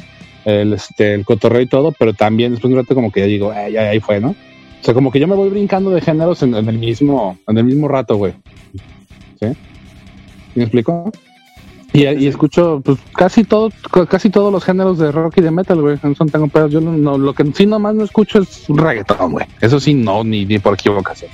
[0.45, 3.27] el, este, el cotorreo y todo, pero también después de un rato como que ya
[3.27, 4.31] digo, "Eh, ya, ahí fue, ¿no?
[4.31, 7.59] O sea, como que yo me voy brincando de géneros en, en el mismo, en
[7.59, 8.33] el mismo rato, güey.
[9.41, 9.47] ¿Sí?
[10.55, 11.11] ¿Me explico?
[11.93, 13.71] Y, y escucho pues casi todo,
[14.09, 15.99] casi todos los géneros de rock y de metal, güey.
[16.03, 16.71] No son pedos.
[16.71, 19.47] Yo no, no- lo que sí nomás no escucho es un reggaetón, güey.
[19.61, 21.31] Eso sí, no, ni, ni por equivocación.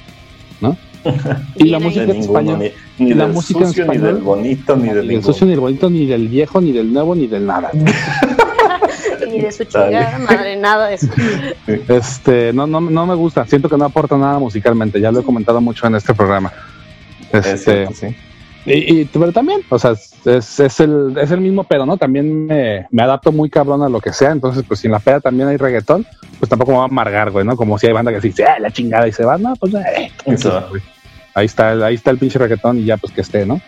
[0.61, 0.77] ¿No?
[1.57, 2.59] Y la música en español.
[2.99, 5.47] ni, ni la del música en sucio, ni del bonito, ni del Ni del sucio,
[5.47, 7.71] ni del bonito, ni del viejo, ni del nuevo, ni del nada.
[9.31, 11.09] Ni de su chingada madre, nada de eso.
[11.89, 13.47] Este, no, no, no me gusta.
[13.47, 15.01] Siento que no aporta nada musicalmente.
[15.01, 16.53] Ya lo he comentado mucho en este programa.
[17.33, 18.07] Es Este, cierto, sí.
[18.67, 21.97] y, y- pero también, o sea, es, es el, es el mismo pedo, ¿no?
[21.97, 24.31] También me, me adapto muy cabrón a lo que sea.
[24.31, 26.07] Entonces, pues si en la peda también hay reggaetón,
[26.39, 27.57] pues tampoco me va a amargar, güey, ¿no?
[27.57, 30.13] Como si hay banda que dice, ah, la chingada y se va, no, pues eh,
[30.27, 30.63] Eso.
[31.35, 33.61] Ahí está, el- ahí está el pinche reggaetón y ya, pues que esté, ¿no?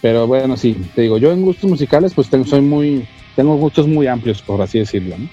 [0.00, 3.86] Pero bueno, sí, te digo, yo en gustos musicales, pues tengo, soy muy, tengo gustos
[3.86, 5.28] muy amplios, por así decirlo, ¿no?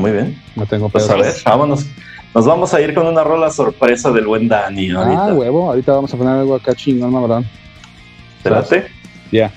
[0.00, 0.40] Muy bien.
[0.54, 1.86] No tengo Pues a ver, vámonos.
[2.34, 5.24] Nos vamos a ir con una rola sorpresa del buen Dani ahorita.
[5.28, 7.46] Ah, huevo, ahorita vamos a poner algo acá chingón, mabrón.
[8.42, 8.86] ¿Te late?
[9.32, 9.50] Ya.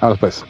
[0.00, 0.44] Vamos pues.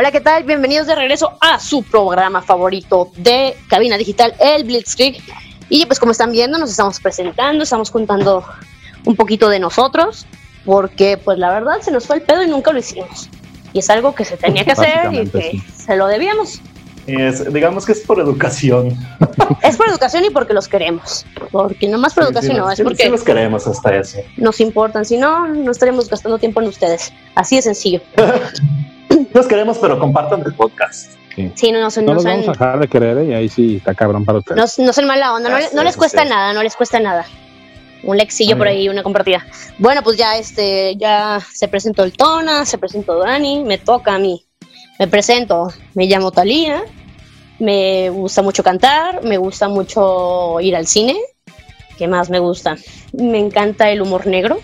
[0.00, 0.44] Hola, ¿qué tal?
[0.44, 5.20] Bienvenidos de regreso a su programa favorito de Cabina Digital, el Blitzkrieg.
[5.68, 8.44] Y pues como están viendo, nos estamos presentando, estamos contando
[9.04, 10.24] un poquito de nosotros,
[10.64, 13.28] porque pues la verdad se nos fue el pedo y nunca lo hicimos.
[13.72, 15.64] Y es algo que se tenía que hacer y que sí.
[15.84, 16.60] se lo debíamos.
[17.08, 18.96] Es- digamos que es por educación.
[19.64, 21.26] Es por educación y porque los queremos.
[21.50, 24.18] Porque no más por Sí, educación, sí, no, es porque los queremos hasta eso.
[24.36, 25.04] nos importan.
[25.04, 27.12] Si no, no estaríamos gastando tiempo en ustedes.
[27.34, 28.00] Así de sencillo.
[29.32, 31.12] Los queremos, pero compartan el podcast.
[31.54, 33.24] Sí, no, no, se- No no, los sean- vamos a dejar de querer ¿eh?
[33.26, 34.56] y ahí sí está cabrón para ustedes.
[34.78, 36.28] no, no sean mala onda, no, Ah, le- sí, no les cuesta sí.
[36.28, 37.24] nada, no les cuesta nada.
[38.02, 39.46] Un lexillo por ahí, una compartida.
[39.78, 44.18] Bueno, pues ya este, ya se presentó el Tona, se presentó Dani, me toca a
[44.18, 44.44] mí.
[44.98, 46.82] Me presento, me llamo Talía,
[47.60, 51.16] me gusta mucho cantar, me gusta mucho ir al cine.
[51.96, 52.76] ¿Qué más me gusta?
[53.12, 54.58] Me encanta el humor negro,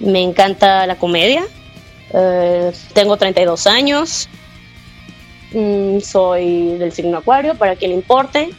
[0.00, 1.44] me encanta la comedia.
[2.14, 4.28] Eh, tengo 32 años,
[5.52, 8.50] mm, soy del signo Acuario, para que le importe.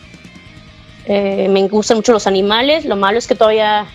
[1.05, 2.85] Eh, me gustan mucho los animales.
[2.85, 3.87] Lo malo es que todavía,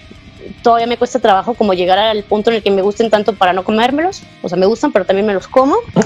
[0.63, 3.53] todavía me cuesta trabajo como llegar al punto en el que me gusten tanto para
[3.53, 4.23] no comérmelos.
[4.43, 5.77] O sea, me gustan, pero también me los como.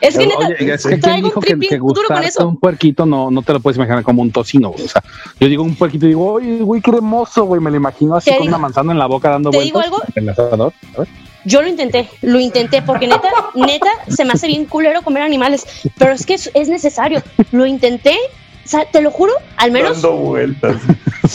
[0.00, 2.28] Es que neta, Oye, es que traigo quien un dijo que, que duro con gustarte
[2.28, 2.48] eso.
[2.48, 4.84] un puerquito no, no te lo puedes imaginar como un tocino, güey.
[4.84, 5.02] O sea,
[5.38, 7.60] yo digo un puerquito y digo, oye, güey, qué hermoso, güey.
[7.60, 9.82] Me lo imagino así con digo- una manzana en la boca dando te vueltas.
[9.84, 10.02] digo algo.
[10.14, 11.08] En el asador, ¿sabes?
[11.44, 15.66] Yo lo intenté, lo intenté, porque neta, neta, se me hace bien culero comer animales.
[15.98, 17.22] Pero es que es, es necesario.
[17.50, 18.16] Lo intenté,
[18.64, 20.76] o sea, te lo juro, al menos, Dando vueltas.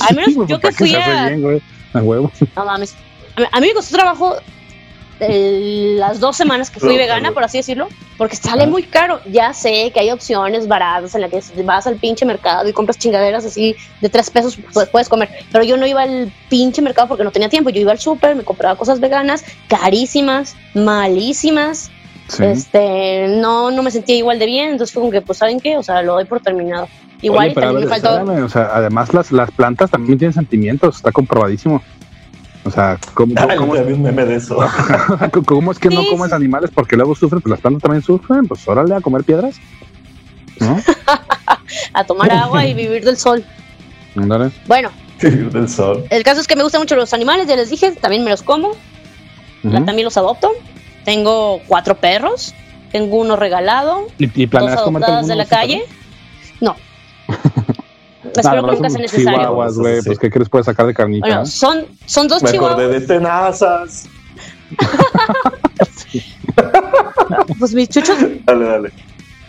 [0.07, 1.61] al menos Sí, yo que ¿para qué fui a, bien, güey?
[1.93, 2.31] A huevo.
[2.55, 2.95] No mames.
[3.51, 4.35] A mí me costó trabajo
[5.19, 7.33] las dos semanas que fui No, vegana, no.
[7.33, 7.87] por así decirlo,
[8.17, 9.19] porque sale muy caro.
[9.31, 12.97] Ya sé que hay opciones baratas en las que vas al pinche mercado y compras
[12.97, 15.29] chingaderas así de tres pesos, pues, puedes comer.
[15.51, 17.69] Pero yo no iba al pinche mercado porque no tenía tiempo.
[17.69, 21.91] Yo iba al súper, me compraba cosas veganas, carísimas, malísimas.
[22.27, 22.43] Sí.
[22.43, 24.71] Este, no, no me sentía igual de bien.
[24.71, 25.77] Entonces fue como que, pues, ¿saben qué?
[25.77, 26.87] O sea, lo doy por terminado.
[27.21, 28.45] Igual Oye, pero a también ver, me faltó.
[28.45, 31.81] o sea, además las, las plantas también tienen sentimientos, está comprobadísimo.
[32.67, 34.57] O sea, ¿cómo, Ay, cómo- vi un meme de eso.
[35.45, 36.35] cómo es que no comes sí.
[36.35, 37.41] animales porque luego sufren?
[37.41, 39.55] Pues las plantas también sufren, pues órale a comer piedras.
[40.59, 40.77] ¿No?
[41.93, 43.43] A tomar agua y vivir del sol.
[44.67, 44.89] Bueno,
[45.21, 46.03] Vivir del sol.
[46.09, 48.41] El caso es que me gustan mucho los animales, ya les dije, también me los
[48.43, 48.69] como,
[49.63, 49.85] Ujú.
[49.85, 50.51] también los adopto.
[51.05, 52.53] Tengo cuatro perros,
[52.91, 55.83] tengo uno regalado, ¿Y, y dos planeas adoptadas de la calle.
[58.35, 59.29] Ah, Espero que nunca sea un necesario.
[59.39, 60.05] Chihuahuas, güey, Sí.
[60.07, 61.27] pues ¿qué crees puedes sacar de carnita?
[61.27, 62.91] Bueno, son, son dos Me acordé chihuahuas.
[63.01, 64.09] de tenazas.
[67.59, 68.91] Pues mis chuchos, Dale, dale.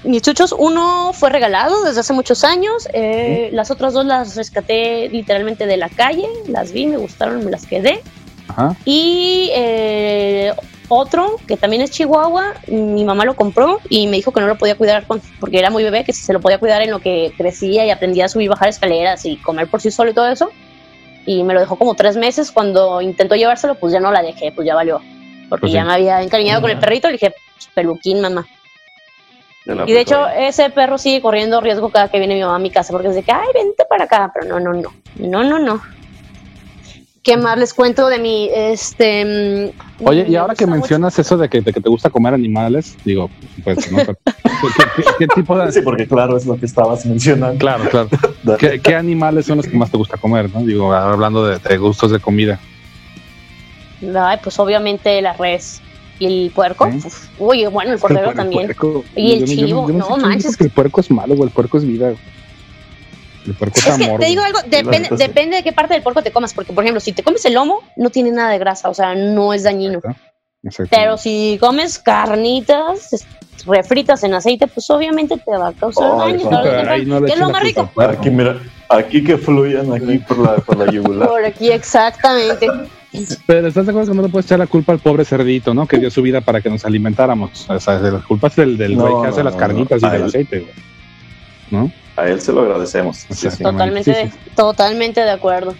[0.04, 2.88] mis chuchos, uno fue regalado desde hace muchos años.
[2.92, 6.26] eh, las otras dos las rescaté literalmente de la calle.
[6.48, 8.02] Las vi, me gustaron, me las quedé.
[8.48, 8.74] Ajá.
[8.84, 10.52] Y eh,
[10.88, 14.56] otro, que también es Chihuahua, mi mamá lo compró y me dijo que no lo
[14.56, 16.98] podía cuidar con- porque era muy bebé, que si se lo podía cuidar en lo
[16.98, 20.14] que crecía y aprendía a subir y bajar escaleras y comer por sí solo y
[20.14, 20.50] todo eso.
[21.26, 22.50] Y me lo dejó como tres meses.
[22.50, 25.02] Cuando intentó llevárselo, pues ya no la dejé, pues ya valió.
[25.50, 25.74] Porque Pues sí.
[25.76, 27.08] ya me había encariñado con el perrito.
[27.08, 28.46] Le dije, pues, peluquín, mamá.
[29.86, 32.70] Y de hecho, ese perro sigue corriendo riesgo cada que viene mi mamá a mi
[32.70, 34.30] casa, porque es de que, ay, vente para acá.
[34.32, 34.90] Pero no, no, no.
[35.16, 35.82] No, no, no.
[37.22, 39.72] ¿Qué más les cuento de mi, este...
[40.00, 42.08] mm, Oye, y me ahora que mucho- mencionas eso de que, de que te gusta
[42.10, 43.28] comer animales, digo,
[43.64, 43.98] pues, ¿no?
[43.98, 44.14] ¿qué,
[44.96, 45.70] qué- qué tipo de...?
[45.72, 47.58] Sí, porque claro, es lo que estabas mencionando.
[47.58, 48.08] Claro, claro.
[48.58, 50.60] ¿Qué, qué animales son los que más te gusta comer, no?
[50.62, 52.58] Digo, hablando de, de gustos de comida.
[54.16, 55.82] Ay, pues obviamente la res
[56.20, 56.86] y el puerco.
[56.86, 58.66] Uf, Uy, bueno, el cordero El también.
[58.66, 59.04] puerco.
[59.16, 60.56] Y el Yo yo chivo, yo no manches.
[60.56, 61.48] que el puerco es malo, güey.
[61.48, 62.12] El puerco es vida.
[63.48, 66.22] El puerco es, Es que te digo algo, depende, depende de qué parte del puerco
[66.22, 68.88] te comas, porque por ejemplo, si te comes el lomo, no tiene nada de grasa,
[68.88, 70.00] o sea, no es dañino.
[70.90, 73.24] Pero si comes carnitas
[73.66, 77.20] refritas en aceite, pues obviamente te va a causar Ay, daño.
[77.20, 77.90] no, que es lo más rico.
[77.96, 81.28] Aquí, mira, aquí que fluyan aquí por la, por la yugular.
[81.28, 82.66] Por aquí, exactamente.
[83.46, 85.86] Pero estás de acuerdo que no le puedes echar la culpa al pobre cerdito, ¿no?
[85.86, 87.68] Que dio su vida para que nos alimentáramos.
[87.68, 90.08] O sea, la culpa es del, del No, güey que hace no, las carnitas no.
[90.08, 90.72] y del aceite, güey.
[91.70, 91.92] ¿No?
[92.18, 93.26] A él se lo agradecemos.
[93.30, 93.48] Sí.
[93.62, 95.74] Totalmente, Sí, de- totalmente de acuerdo.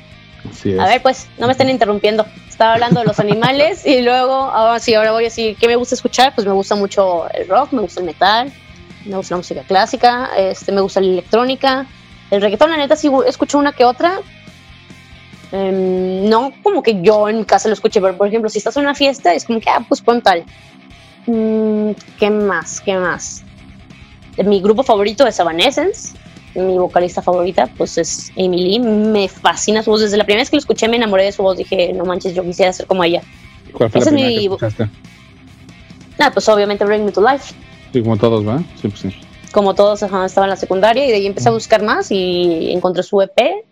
[0.51, 0.79] Así es.
[0.79, 2.25] A ver, pues, no me estén interrumpiendo.
[2.49, 5.77] Estaba hablando de los animales y luego, ahora sí, ahora voy a decir qué me
[5.77, 6.35] gusta escuchar.
[6.35, 8.53] Pues me gusta mucho el rock, me gusta el metal,
[9.05, 11.87] me gusta la música clásica, este, me gusta la electrónica.
[12.31, 14.21] El reggaetón, la neta, sí escucho una que otra.
[15.51, 18.77] Em, no como que yo en mi casa lo escuche, pero por ejemplo, si estás
[18.77, 20.45] en una fiesta, es como que, ah, pues pon tal.
[21.27, 22.81] Mm, ¿Qué más?
[22.81, 23.43] ¿Qué más?
[24.45, 26.15] Mi grupo favorito es Evanescence.
[26.55, 28.79] Mi vocalista favorita, pues es Amy Lee.
[28.81, 30.01] Me fascina su voz.
[30.01, 31.57] Desde la primera vez que lo escuché, me enamoré de su voz.
[31.57, 33.23] Dije, no manches, yo quisiera ser como ella.
[33.73, 34.89] ¿Cuál fue la ese es primera mi- que escuchaste?
[36.19, 37.55] Ah, pues obviamente Bring Me to Life.
[37.93, 38.63] Sí, como todos, ¿verdad?
[38.81, 39.15] Sí, pues sí.
[39.53, 42.71] como todos ajá, estaba en la secundaria y de ahí empecé a buscar más y
[42.73, 43.65] encontré su EP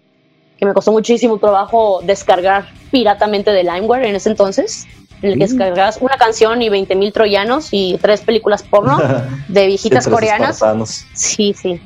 [0.59, 4.87] que me costó muchísimo trabajo descargar piratamente de LimeWare en ese entonces
[5.20, 8.99] en el que descargabas una canción y 20 mil troyanos y tres películas porno
[9.49, 11.05] de viejitas coreanas espartanos.
[11.12, 11.79] sí, sí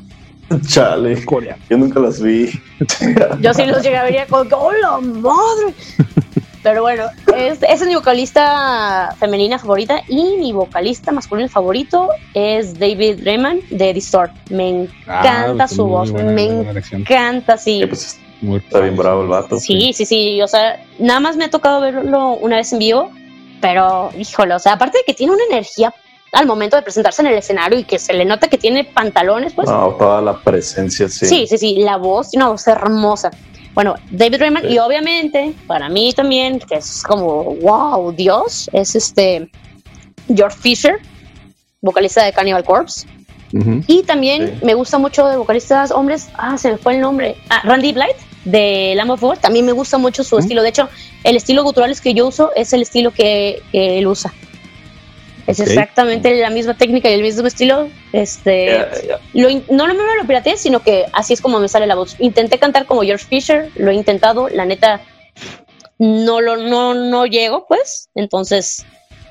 [0.68, 1.24] Chale.
[1.68, 2.51] Yo nunca las vi.
[3.40, 5.74] yo sí los llegué a ver que ¡oh la madre!
[6.62, 12.78] pero bueno es, esa es mi vocalista femenina favorita y mi vocalista masculino favorito es
[12.78, 17.86] David Rayman de Distort me encanta pues, su voz buena, me buena encanta sí Sí,
[17.86, 19.59] pues, Muy está bien bravo el vato.
[19.59, 23.11] Sí, sí, sí, o sea, nada más me ha tocado verlo una vez en vivo,
[23.61, 25.92] pero híjole, o sea, aparte de que tiene una energía
[26.32, 29.52] al momento de presentarse en el escenario y que se le nota que tiene pantalones,
[29.52, 31.26] pues No, toda la presencia, sí.
[31.26, 33.30] sí, sí, sí, la voz, una voz hermosa.
[33.74, 34.74] Bueno, David Raymond Sí.
[34.74, 39.50] y obviamente para mí también, que es como, wow, Dios, es este
[40.34, 40.98] George Fisher,
[41.80, 43.06] vocalista de Cannibal Corpse.
[43.88, 44.64] Y también Sí.
[44.66, 46.28] me gusta mucho de vocalistas hombres.
[46.34, 47.34] Ah, se me fue el nombre.
[47.48, 48.14] Ah, Randy Blythe
[48.44, 49.38] de Lamb of God.
[49.38, 50.62] También me gusta mucho su estilo.
[50.62, 50.88] De hecho,
[51.24, 54.32] el estilo gutural que yo uso es el estilo que, que él usa.
[55.47, 57.88] Es exactamente la misma técnica y el mismo estilo.
[58.12, 58.66] Este,
[59.07, 59.20] ya.
[59.34, 62.16] lo no, no me lo pirateé, sino que así es como me sale la voz.
[62.18, 65.01] Intenté cantar como George Fisher, lo he intentado, la neta
[65.99, 68.09] no lo no, no llego, pues.
[68.14, 68.84] Entonces,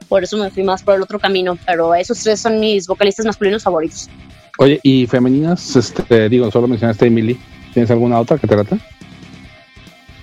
[0.08, 1.58] por eso me fui más por el otro camino.
[1.66, 4.10] Pero esos tres son mis vocalistas masculinos favoritos.
[4.58, 7.40] Oye, y femeninas, este, digo, solo mencionaste a Emily.
[7.74, 8.78] ¿Tienes alguna otra que te lata?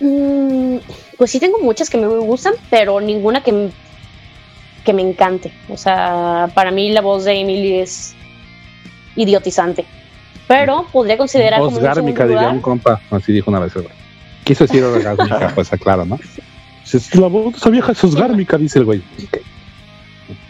[0.00, 0.76] Mm,
[1.16, 3.70] pues sí tengo muchas que me gustan, pero ninguna que,
[4.86, 5.52] que me encante.
[5.68, 8.14] O sea, para mí la voz de Emily es
[9.16, 9.84] idiotizante.
[10.48, 13.00] Pero podría considerar como un Osgármica, segundo diría un compa.
[13.10, 13.86] Así dijo una vez, güey.
[14.44, 16.18] Quiso decir orgásmica, pues aclaro, ¿no?
[17.14, 19.02] La voz de esa vieja es osgármica, dice el güey.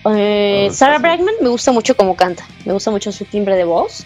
[0.05, 0.99] Eh, Ah, Sarah.
[0.99, 2.45] Brightman me gusta mucho cómo canta.
[2.65, 4.05] Me gusta mucho su timbre de voz.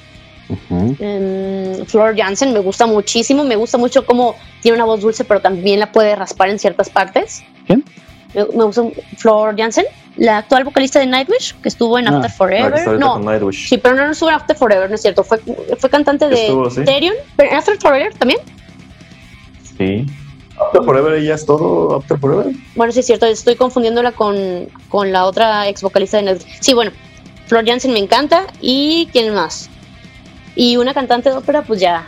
[0.49, 0.97] Ujú.
[0.99, 3.45] Em, Flor Jansen me gusta muchísimo.
[3.45, 6.89] Me gusta mucho cómo tiene una voz dulce, pero también la puede raspar en ciertas
[6.89, 7.43] partes.
[7.67, 7.85] ¿Quién?
[8.35, 8.83] Me, me gusta
[9.19, 9.85] Flor Jansen,
[10.17, 12.99] la actual vocalista de Nightwish, que estuvo en Ah, After Forever.
[12.99, 13.69] no, Nightwish.
[13.69, 15.25] sí, pero no estuvo en After Forever, no es cierto.
[15.25, 15.39] Fue,
[15.79, 16.85] fue cantante de Estuvo, sí.
[16.85, 18.41] Therion, pero en After Forever también.
[19.77, 20.07] Sí.
[20.61, 22.47] After Forever ya es todo After Forever.
[22.77, 26.59] Bueno, sí es cierto, estoy confundiéndola con, con la otra ex vocalista de Nightwish.
[26.61, 26.93] Sí, bueno,
[27.47, 28.47] Flor Jansen me encanta.
[28.61, 29.69] ¿Y quién más?
[30.55, 32.05] Y una cantante de ópera, pues ya,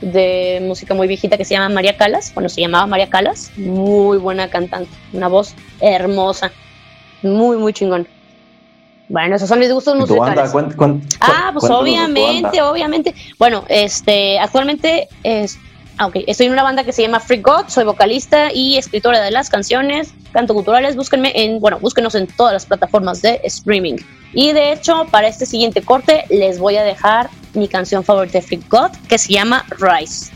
[0.00, 2.32] de música muy viejita que se llama María Calas.
[2.34, 3.50] Bueno, se llamaba María Calas.
[3.56, 4.90] Muy buena cantante.
[5.12, 6.52] Una voz hermosa.
[7.22, 8.06] Muy, muy chingón.
[9.08, 10.52] Bueno, esos son mis gustos ¿Y tu musicales.
[10.52, 11.00] banda?
[11.20, 13.14] Ah, pues obviamente, obviamente.
[13.38, 15.58] Bueno, este, actualmente es,
[15.98, 19.20] ah, ok, estoy en una banda que se llama Freak God, soy vocalista y escritora
[19.20, 23.96] de las canciones, canto culturales, búsquenme en, bueno, búsquenos en todas las plataformas de streaming.
[24.32, 28.42] Y de hecho, para este siguiente corte les voy a dejar mi canción favorita de
[28.46, 30.32] Freak God, que se llama Rise.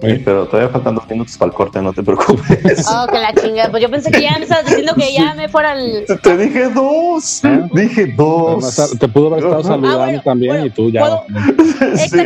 [0.00, 2.86] Sí, pero todavía faltan dos minutos para el corte, no te preocupes.
[2.88, 5.48] Oh, que la chingada, pues yo pensé que ya me estabas diciendo que ya me
[5.48, 6.04] fuera el...
[6.22, 7.44] Te dije dos.
[7.44, 7.68] ¿Eh?
[7.72, 8.96] Dije dos.
[9.00, 9.68] Te pudo haber estado Ajá.
[9.68, 11.00] saludando Ah, bueno, también bueno, y tú ya.
[11.00, 11.24] puedo-
[11.96, 12.20] Sí.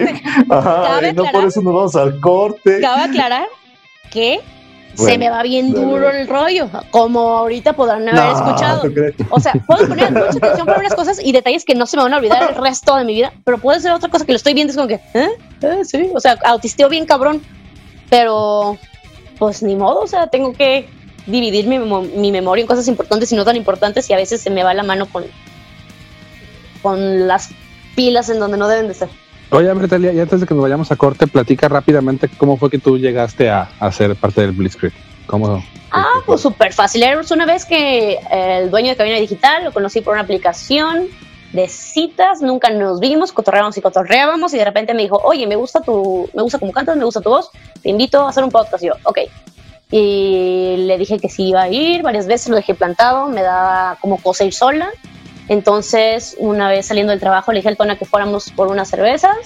[0.51, 2.79] Ajá, Cabe y no por eso nos vamos al corte.
[2.83, 3.47] Cabe aclarar
[4.11, 4.41] que
[4.95, 8.82] se me va bien duro el rollo, como ahorita podrán haber No, escuchado.
[9.30, 12.03] O sea, puedo poner mucha atención por unas cosas y detalles que no se me
[12.03, 14.36] van a olvidar el resto de mi vida, pero puede ser otra cosa que lo
[14.36, 15.28] estoy viendo es como que, ¿eh?
[15.62, 15.84] ¿Eh?
[15.84, 17.43] Sí, o sea, autisteo bien cabrón,
[18.11, 18.76] pero
[19.38, 20.88] pues ni modo, o sea, tengo que
[21.26, 24.51] dividir mi, mi memoria en cosas importantes y no tan importantes y a veces se
[24.51, 25.24] me va la mano con,
[26.82, 27.51] con las
[27.95, 29.09] pilas en donde no deben de ser.
[29.53, 32.78] Oye, Bretalia, y antes de que nos vayamos a corte, platica rápidamente cómo fue que
[32.78, 34.94] tú llegaste a, a ser parte del Blitzkrieg.
[35.26, 35.62] ¿Cómo?
[35.90, 37.03] Ah, pues súper fácil.
[37.03, 41.09] Era una vez que eh, el dueño de Cabina Digital lo conocí por una aplicación
[41.53, 45.57] de citas, nunca nos vimos, cotorreábamos y cotorreábamos y de repente me dijo, oye, me
[45.57, 47.50] gusta tu, me gusta cómo cantas, me gusta tu voz,
[47.82, 48.82] te invito a hacer un podcast.
[48.82, 49.18] Y yo, ok.
[49.90, 53.98] Y le dije que sí iba a ir, varias veces lo dejé plantado, me daba
[54.00, 54.88] como cosa ir sola.
[55.53, 59.36] Entonces, una vez saliendo del trabajo, le dije al Tona que fuéramos por unas cervezas,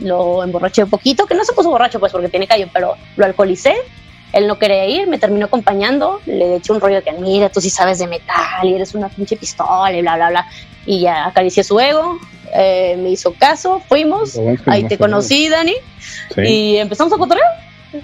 [0.00, 3.24] lo emborraché un poquito, que no se puso borracho pues porque tiene callo, pero lo
[3.24, 3.74] alcoholicé
[4.32, 7.62] él no quería ir, me terminó acompañando, le eché un rollo de que, mira, tú
[7.62, 10.46] sí sabes de metal y eres una pinche pistola y bla, bla, bla.
[10.84, 12.18] Y ya acaricié su ego,
[12.52, 15.74] eh, me hizo caso, fuimos, ahí te conocí, Dani,
[16.34, 16.40] Sí.
[16.42, 17.48] y empezamos a cotorrear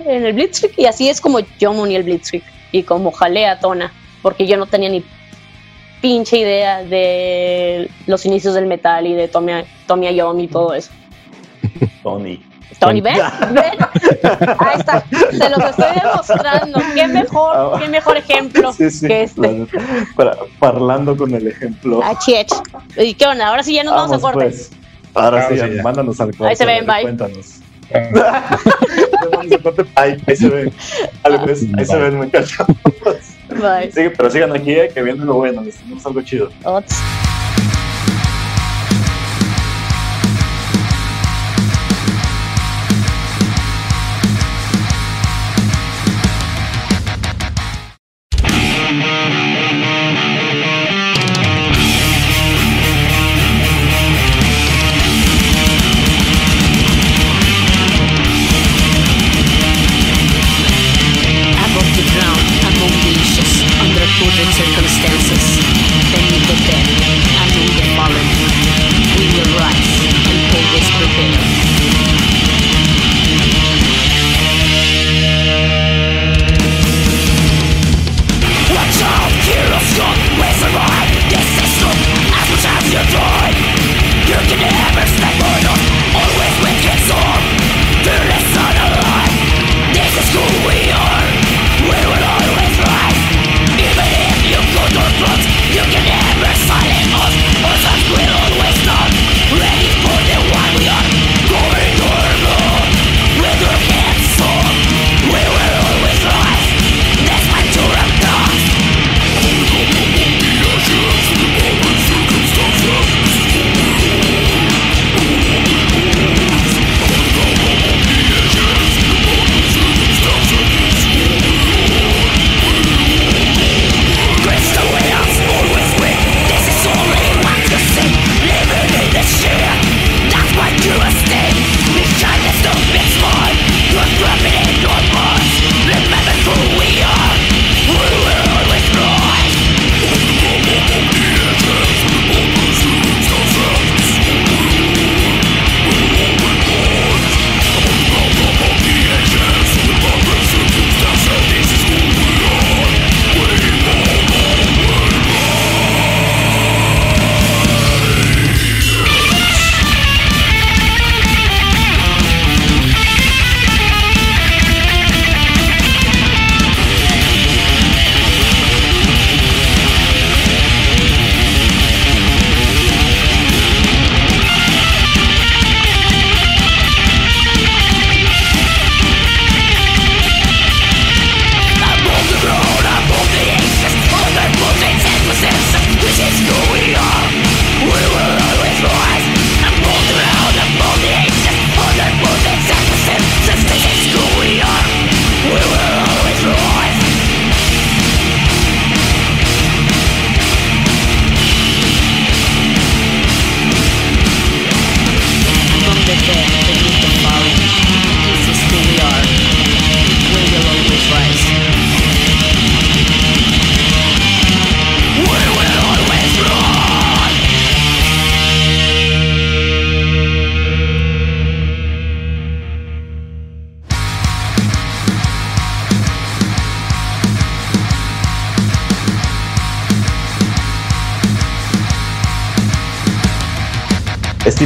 [0.07, 3.47] en el Blitzkrieg y así es como yo me uní al Blitzkrieg y como jalé
[3.47, 3.93] a Tona,
[4.23, 5.05] porque yo no tenía ni
[6.03, 9.53] pinche idea de los inicios del metal y de Tommy,
[9.87, 10.91] Tommy Iommi y todo eso.
[12.03, 12.45] Tony.
[12.79, 13.15] Tony, ¿ven?
[13.53, 13.65] ¿Ven?
[14.59, 15.05] Ahí está.
[15.31, 16.81] Se los estoy demostrando.
[16.95, 18.75] Qué mejor, qué mejor ejemplo Ah.
[18.77, 19.67] Sí, sí, que este.
[20.17, 22.01] Para- parlando con el ejemplo.
[22.03, 22.49] Ah, chiech.
[22.97, 23.49] ¿Y qué onda?
[23.49, 24.39] Ahora sí ya nos vamos, a corte.
[24.47, 24.73] pues.
[25.15, 25.83] Ahora sí, Ahora sí, ya.
[25.83, 26.49] mándanos al corte.
[26.51, 27.03] Ahí se ven, bye.
[27.03, 27.61] Cuéntanos.
[29.63, 29.85] Corte.
[29.95, 30.73] Ahí, se ven.
[31.23, 32.67] Dale, pues, ahí se ven, muchachos.
[33.49, 33.93] Bye.
[33.93, 35.63] Sí, pero sigan aquí, eh, que viene lo bueno.
[35.63, 36.51] Les tenemos algo chido.
[36.65, 36.97] Ots.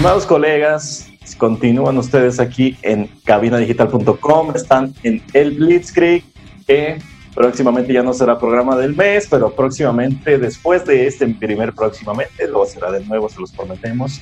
[0.07, 6.23] Estimados colegas, continúan ustedes aquí en cabinadigital.com, están en el Blitzkrieg,
[6.65, 6.99] que
[7.35, 12.67] próximamente ya no será programa del mes, pero próximamente, después de este primer próximamente, luego
[12.67, 14.21] será de nuevo, se los prometemos.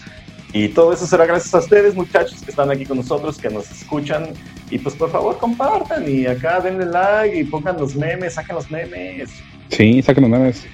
[0.54, 3.70] Y todo eso será gracias a ustedes, muchachos, que están aquí con nosotros, que nos
[3.70, 4.28] escuchan.
[4.70, 8.70] Y pues por favor compartan y acá denle like y pongan los memes, saquen los
[8.70, 9.28] memes.
[9.68, 10.66] Sí, saquen los memes.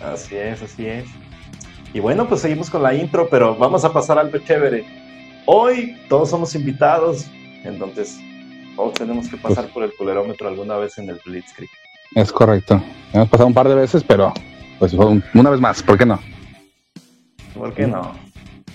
[0.00, 1.21] Así es, así es.
[1.94, 4.84] Y bueno, pues seguimos con la intro, pero vamos a pasar algo chévere.
[5.44, 7.26] Hoy todos somos invitados,
[7.64, 8.18] entonces
[8.76, 11.68] todos tenemos que pasar por el culerómetro alguna vez en el Blitzkrieg.
[12.14, 12.82] Es correcto.
[13.12, 14.32] Hemos pasado un par de veces, pero
[14.78, 16.18] pues una vez más, ¿por qué no?
[17.54, 18.12] ¿Por qué no?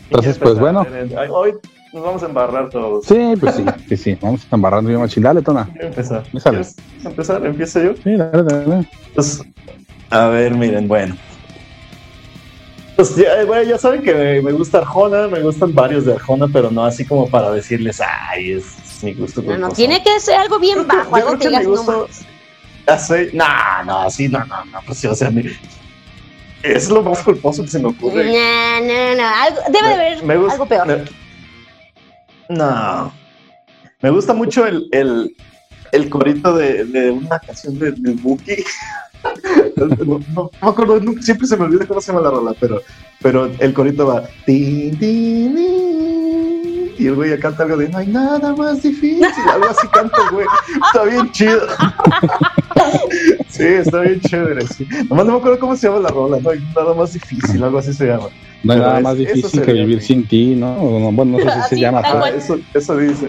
[0.10, 0.86] Entonces, ¿Quién pues, bueno.
[1.18, 1.54] Ay, Hoy
[1.94, 3.06] nos vamos a embarrar todos.
[3.06, 4.18] Sí, pues sí, sí, sí.
[4.22, 5.24] Vamos embarrando bien machín.
[5.24, 5.66] Dale, Tona.
[5.72, 6.24] Quiero empezar.
[6.32, 6.58] Me sale.
[6.58, 7.46] ¿Quieres empezar?
[7.46, 7.94] ¿Empiezo yo?
[7.96, 8.90] Sí, dale, dale.
[9.16, 9.44] Pues,
[10.10, 11.16] a ver, miren, bueno.
[12.98, 16.14] Pues ya, eh, bueno, ya saben que me, me gusta Arjona, me gustan varios de
[16.14, 19.42] Arjona, pero no así como para decirles, ay, es, es mi gusto.
[19.44, 19.76] No, no, culposo".
[19.76, 22.08] tiene que ser algo bien Creo bajo, algo que que digas, no gusto-
[22.98, 25.44] sé, no, no, sí, no, no, no, pues sí, o sea, mi-
[26.64, 28.26] es lo más culposo que se me ocurre.
[28.26, 30.88] No, no, no, algo, debe de haber algo peor.
[30.88, 31.06] me-
[32.50, 33.14] No.
[34.02, 35.36] Me gusta mucho el, el,
[35.92, 38.64] el corito de, de una canción de, del Buki.
[39.76, 42.54] No, no- no me acuerdo, nunca- siempre se me olvida cómo se llama la rola,
[42.60, 42.82] pero,
[43.22, 44.24] pero el corito va.
[44.46, 49.24] tin, tin, tin, y el güey ya canta algo de no hay nada más difícil.
[49.54, 50.48] Algo así canta el güey.
[50.88, 51.62] Está bien chido.
[53.50, 54.66] sí, está bien chévere.
[54.68, 54.88] Sí.
[55.10, 56.40] Nomás no me acuerdo cómo se llama la rola.
[56.42, 58.28] No hay nada más difícil, algo así se llama.
[58.64, 60.74] No hay Pero nada es- más difícil que vivir sin ti, ¿no?
[60.76, 62.02] Bueno, no sé si se llama.
[62.02, 62.26] pero-.
[62.26, 63.28] Ah, eso, eso dice.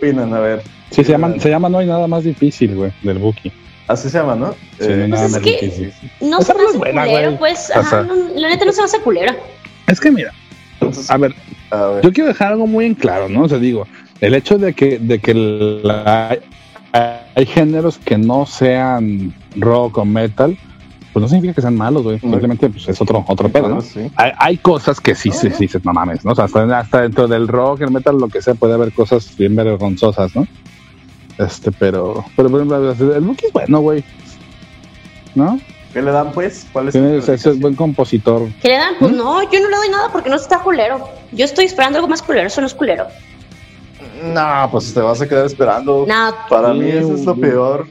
[0.00, 0.32] ¿Qué opinan?
[0.32, 0.62] A ver.
[0.90, 3.52] Sí, se llama, se llama No hay nada más difícil, güey, del Buki.
[3.88, 4.52] Así se llama, ¿no?
[4.80, 5.92] Sí, nada Pues es que-.
[6.20, 7.38] No se me hace buena, culero, güey.
[7.38, 7.70] pues.
[7.74, 9.36] O Ajá, sea- no, la neta no se me hace culera.
[9.86, 10.32] Es que mira,
[10.74, 11.34] Entonces, a ver,
[11.70, 12.02] a ver.
[12.04, 13.42] yo quiero dejar algo muy en claro, ¿no?
[13.44, 13.86] O sea, digo,
[14.20, 16.38] el hecho de que, de que la- hay,
[17.36, 20.58] hay géneros que no sean rock o metal,
[21.12, 22.18] pues no significa que sean malos, güey.
[22.18, 23.80] Simplemente pues, es otro, otro pedo, ¿no?
[23.80, 24.10] Sí.
[24.16, 26.32] Hay, hay cosas que sí, sí, sí, sí, no mames, ¿no?
[26.32, 29.34] O sea, hasta, hasta dentro del rock, el metal, lo que sea, puede haber cosas
[29.36, 30.46] bien vergonzosas, ¿no?
[31.38, 34.02] Este, pero, pero por ejemplo, el Buki es bueno, güey.
[35.34, 35.58] ¿No?
[35.92, 36.66] ¿Qué le dan, pues?
[36.72, 38.48] ¿Cuál es Tiene, ese es buen compositor.
[38.62, 38.94] ¿Qué le dan?
[38.98, 39.16] Pues ¿Mm?
[39.16, 41.08] no, yo no le doy nada porque no está culero.
[41.32, 43.06] Yo estoy esperando algo más culero, eso no es culero.
[44.22, 46.06] No, pues te vas a quedar esperando.
[46.48, 47.50] Para mí eso es lo güey.
[47.50, 47.86] peor.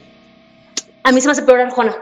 [1.04, 1.94] a mí se me hace peor Arjona.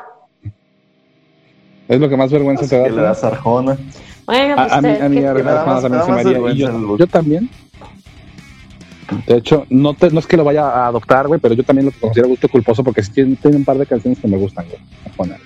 [1.89, 2.85] Es lo que más vergüenza Así te da.
[2.85, 3.77] que le das a Arjona.
[4.27, 6.49] Bueno, pues A, a mí, a mí ¿qué- a- me da Arjona también se me
[6.51, 6.67] haría.
[6.71, 7.51] Yo, yo también.
[9.27, 11.87] De hecho, no, te- no es que lo vaya a adoptar, güey, pero yo también
[11.87, 14.67] lo considero gusto culposo porque sí tiene, tiene un par de canciones que me gustan,
[14.67, 14.79] güey.
[15.07, 15.37] Arjona.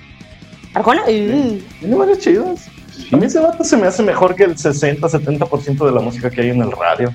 [0.75, 2.69] Arjona, uh, Tiene varias chidas.
[2.93, 3.09] Sí.
[3.13, 6.41] A mí ese vato se me hace mejor que el 60-70% de la música que
[6.43, 7.13] hay en el radio.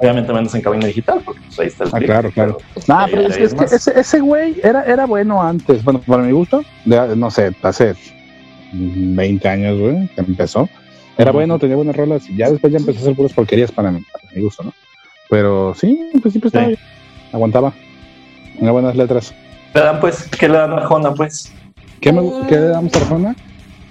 [0.00, 2.58] Obviamente menos en cabina digital, porque pues, ahí está el Ah, clip, claro, claro.
[2.74, 3.72] pero- No, Ahí pero es, que- es que más.
[3.72, 5.82] ese, ese güey era, era bueno antes.
[5.82, 7.94] Bueno, para mi gusto, de- no sé, hace
[8.72, 10.68] 20 años, güey, que empezó.
[11.16, 13.90] Era bueno, tenía buenas rolas y ya después ya empezó a hacer puras porquerías para
[13.90, 14.72] mi, para mi gusto, ¿no?
[15.28, 16.70] Pero sí, en principio estaba Sí.
[16.70, 16.80] bien.
[17.32, 17.72] Aguantaba.
[18.56, 19.34] Tenía buenas letras.
[19.74, 21.52] Le dan, pues, ¿qué le dan a Arjona, pues?
[22.00, 23.36] ¿Qué, me, qué le damos a Arjona?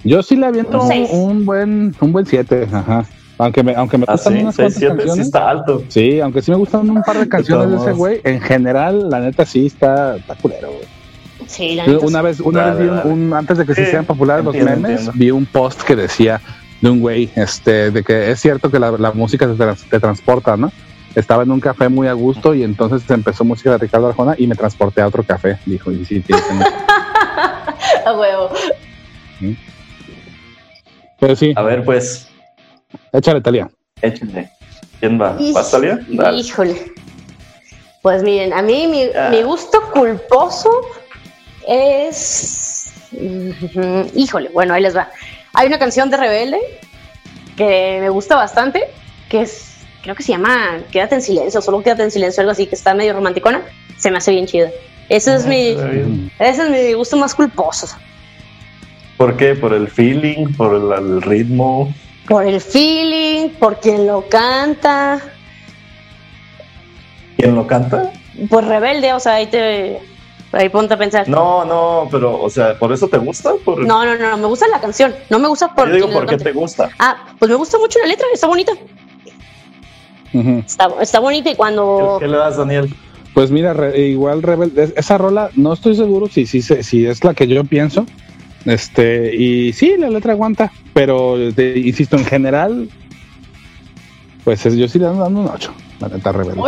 [0.03, 1.09] Yo sí le aviento Un un, seis.
[1.45, 3.05] buen un buen 7, ajá.
[3.39, 5.25] Aunque me, aunque me Ah, gustan sí, unas 6, cuantas 7, sí canciones.
[5.27, 5.83] está alto.
[5.89, 9.19] Sí, aunque sí me gustan un par de canciones de ese güey, en general, la
[9.19, 10.85] neta sí está, está culero, güey.
[11.45, 12.05] sí, la neta.
[12.05, 14.43] Una vez, una Dale, vez vi un, un- antes de que se Sí, hicieran populares
[14.43, 15.11] los memes, entiendo.
[15.13, 16.41] vi un post que decía
[16.81, 19.99] de un güey, este, de que es cierto que la, la música te, trans- te
[19.99, 20.71] transporta, ¿no?
[21.17, 24.45] Estaba en un café muy a gusto y entonces empezó música de Ricardo Arjona y
[24.45, 26.69] me transporté a otro café, dijo, y sí, tiene sentido.
[28.05, 28.51] A huevo.
[31.19, 32.27] Pero sí, A ver, pues,
[33.11, 33.67] échale Talía.
[34.01, 34.51] échale.
[34.99, 35.35] ¿Quién va?
[35.53, 35.99] ¿Vas, Talia?
[36.07, 36.37] Dale.
[36.39, 36.91] Híjole.
[38.03, 39.29] Pues miren, a mí mi, Ah.
[39.31, 40.69] mi gusto culposo
[41.67, 42.93] es.
[44.15, 45.09] Híjole, bueno, ahí les va.
[45.55, 46.59] Hay una canción de Rebelde
[47.55, 48.83] que me gusta bastante,
[49.29, 49.76] que es,
[50.07, 52.93] creo que se llama Quédate en silencio, solo quédate en silencio, algo así, que está
[52.93, 53.61] medio romanticona.
[53.97, 54.69] Se me hace bien chida.
[55.09, 56.31] Ese es mi, Está bien.
[56.39, 57.87] ese es mi gusto más culposo.
[59.17, 59.53] ¿Por qué?
[59.53, 60.53] ¿Por el feeling?
[60.55, 61.93] ¿Por el, el ritmo?
[62.25, 65.19] Por el feeling, por quien lo canta,
[67.35, 68.13] ¿Quién lo canta?
[68.49, 69.99] por rebelde, o sea, ahí te.
[70.53, 71.27] Ahí ponte a pensar.
[71.27, 73.51] No, no, pero, o sea, ¿por eso te gusta?
[73.65, 73.85] Por...
[73.85, 75.13] No, no, no, me gusta la canción.
[75.29, 75.89] No me gusta por.
[75.89, 76.45] Yo digo, ¿por qué cante.
[76.45, 76.89] te gusta?
[76.97, 78.71] Ah, pues me gusta mucho la letra, está bonita.
[80.65, 82.17] Está, está bonita y ¿Qué, cuando.
[82.19, 82.93] qué le das, Daniel?
[83.33, 87.33] Pues mira, re- igual Rebelde, esa rola, no estoy seguro si, si, si es la
[87.33, 88.05] que yo pienso.
[88.65, 92.89] Este, y sí, la letra aguanta, pero te- insisto, en general,
[94.43, 96.61] pues es- yo sí le ando dando un 8, la neta Rebelde.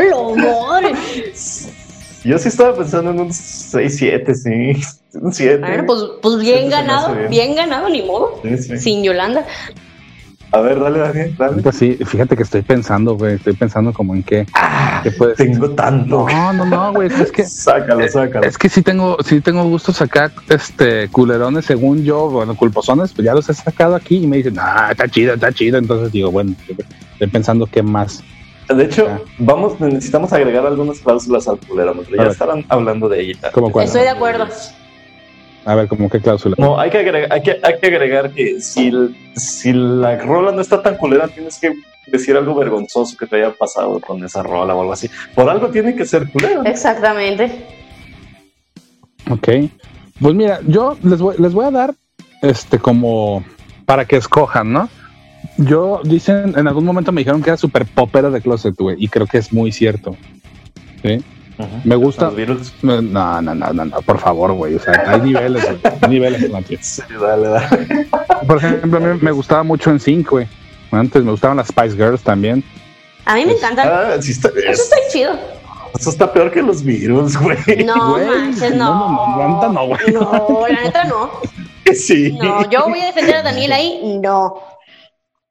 [2.26, 4.82] Yo sí estaba pensando en un 6-7, sí.
[5.13, 5.57] Un 7.
[5.59, 7.30] Bueno, pues, pues bien ganado, bien.
[7.30, 8.41] bien ganado, ni modo.
[8.43, 8.78] Sí, sí.
[8.78, 9.45] Sin Yolanda.
[10.52, 11.62] A ver, dale, Daniel, dale.
[11.62, 14.47] Pues sí, fíjate que estoy pensando, güey, estoy pensando como en qué,
[15.04, 15.36] ser.
[15.36, 16.26] Tengo tanto.
[16.28, 18.45] No, no, no, güey, es que Sácalo, sácalo.
[18.47, 23.26] es que sí tengo, sí tengo gustos acá, este, culerones, según yo, bueno, culposones, pues
[23.26, 26.32] ya los he sacado aquí y me dicen, ah, está chido, está chido, entonces digo,
[26.32, 26.56] bueno,
[27.14, 28.24] estoy pensando qué más.
[28.76, 29.20] De hecho, Ah.
[29.39, 33.52] vamos, necesitamos agregar algunas cláusulas al culero, pero A ya estarán hablando de ella.
[33.52, 33.86] ¿Cómo cuál?
[33.86, 34.47] Estoy de acuerdo.
[35.70, 36.55] A ver, como qué cláusula.
[36.57, 40.51] No, hay que agregar, hay que, hay que agregar que si, el- si la rola
[40.51, 41.74] no está tan culera, tienes que
[42.07, 45.07] decir algo vergonzoso que te haya pasado con esa rola o algo así.
[45.36, 46.63] Por algo tiene que ser culera.
[46.65, 47.65] Exactamente.
[49.30, 49.47] Ok.
[50.20, 51.93] Pues mira, yo les voy, les voy a dar
[52.41, 53.43] este como
[53.86, 54.89] para que escojan, ¿no?
[55.57, 59.07] Yo dicen, en algún momento me dijeron que era super popera de closet, güey, y
[59.07, 60.17] creo que es muy cierto.
[61.03, 61.24] ¿Sí?
[61.84, 62.32] Me gusta.
[62.82, 64.76] No, no, no, no, no, por favor, güey.
[64.76, 65.93] O sea, hay niveles, güey.
[66.01, 66.78] Hay niveles, Mati.
[66.82, 68.07] Sí, dale, dale.
[68.47, 70.47] Por ejemplo, a mí me gustaba mucho en Sync, güey.
[70.91, 72.64] Antes me gustaban las Spice Girls también.
[73.26, 73.88] A mí me encantan.
[73.91, 75.32] Ah, sí está, Eso es- está chido.
[75.99, 77.57] eso está peor que los virus, güey.
[77.86, 79.10] No, Güey, manches, no, no.
[79.10, 79.99] no, no, la neta no, güey.
[80.14, 81.30] No, la neta no.
[81.93, 82.38] Sí.
[82.39, 84.62] No, yo voy a defender a Daniel ahí, no.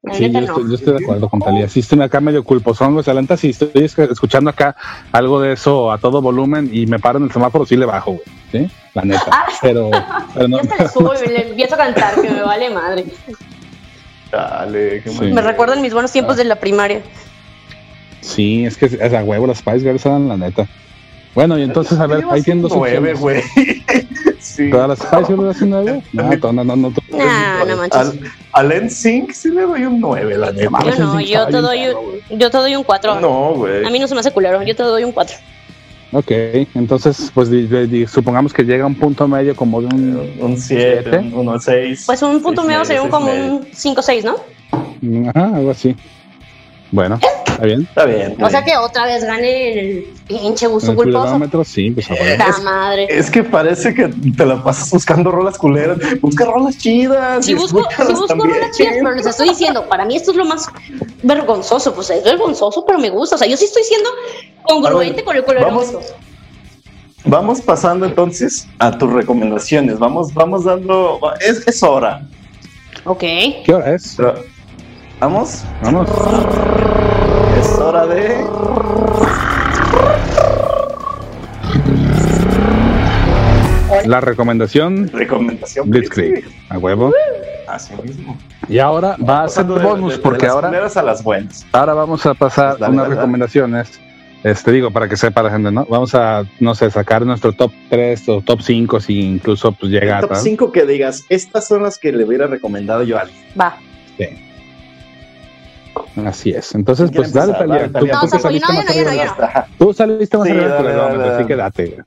[0.01, 0.47] La Sí, yo no.
[0.47, 1.67] estoy, yo estoy de acuerdo con Talía.
[1.67, 3.03] Sí, estoy acá medio culposón, güey.
[3.03, 4.75] Salenta, sí, estoy es- escuchando acá
[5.11, 8.11] algo de eso a todo volumen y me paro en el semáforo, sí le bajo,
[8.13, 8.23] güey.
[8.51, 8.71] ¿Sí?
[8.93, 9.25] La neta.
[9.29, 9.45] Ah.
[9.61, 9.91] Pero,
[10.33, 10.57] pero no.
[10.61, 13.05] Ya se le subo y le empiezo a cantar, que me vale madre.
[14.31, 15.25] Dale, qué Sí.
[15.31, 17.01] Me recuerdan mis buenos tiempos de la primaria.
[18.21, 20.67] Sí, es que es a huevo las Spice Girls eran la neta.
[21.39, 23.41] Bueno, y entonces, a ver, ahí tienen dos nueve, güey.
[24.41, 24.69] Sí.
[24.69, 26.01] ¿Todas las Spice Girls hacen nueve?
[26.11, 26.91] No, to- no, no, no.
[27.77, 27.97] manches.
[28.53, 30.69] Al, al NSYNC sí le doy un 9, la neta.
[30.85, 33.19] Yo no, yo te doy un, yo te doy un 4.
[33.21, 33.85] No, güey.
[33.85, 35.35] A mí no se me hace culero, yo te doy un 4.
[36.11, 36.31] Ok,
[36.75, 40.37] entonces, pues di- di- di- supongamos que llega a un punto medio como de un.
[40.41, 41.17] Un 7, ¿Siete?
[41.19, 42.03] un 1, 6.
[42.05, 45.29] Pues un punto medio sería un, como un 5-6, ¿no?
[45.29, 45.95] Ajá, algo así.
[46.91, 47.19] Bueno,
[47.59, 47.81] está bien.
[47.81, 48.43] Está bien.
[48.43, 51.63] O sea que otra vez gane el pinche gusto el culposo.
[51.65, 52.07] sí, pues
[52.63, 53.07] madre.
[53.09, 55.97] Es que parece que te la pasas buscando rolas culeras.
[56.21, 57.45] Busca rolas chidas.
[57.45, 58.53] Si y busco, si escúchalas busco también.
[58.55, 60.67] rolas chidas, pero les estoy diciendo, para mí esto es lo más
[61.23, 63.35] vergonzoso, pues es vergonzoso, pero me gusta.
[63.35, 64.09] O sea, yo sí estoy siendo
[64.63, 65.93] congruente con el color vamos.
[67.25, 69.99] Vamos pasando entonces a tus recomendaciones.
[69.99, 71.19] Vamos, vamos dando.
[71.41, 72.21] Es, es hora.
[73.03, 73.19] Ok.
[73.65, 74.13] ¿Qué hora es?
[74.15, 74.35] Pero-
[75.19, 75.65] Vamos.
[75.83, 76.07] Vamos.
[77.71, 78.45] Es hora de.
[84.05, 85.89] La recomendación Recomendación.
[85.89, 86.45] Blitzkrieg.
[86.69, 87.11] A huevo.
[87.67, 88.37] Así mismo.
[88.67, 91.65] Y ahora va a ser de- bonus, de- de porque las ahora, a las buenas.
[91.71, 93.21] ahora vamos a pasar Pues dale, unas dale, dale.
[93.21, 93.99] recomendaciones.
[94.43, 95.85] Este digo, para que sepa la gente, ¿no?
[95.89, 100.17] Vamos a, no sé, sacar nuestro top 3 o top 5 si incluso pues llega
[100.19, 100.39] a top tal.
[100.41, 103.39] 5 que digas, estas son las que le hubiera recomendado yo a alguien.
[103.59, 103.75] Va.
[106.25, 106.75] Así es.
[106.75, 107.87] Entonces, pues ¿Quién dale.
[107.89, 108.07] Dale, Tú.
[108.07, 109.11] No, saliste no, más arriba.
[109.11, 109.65] no, yo no.
[109.77, 112.03] Tú saliste más arriba del así que date.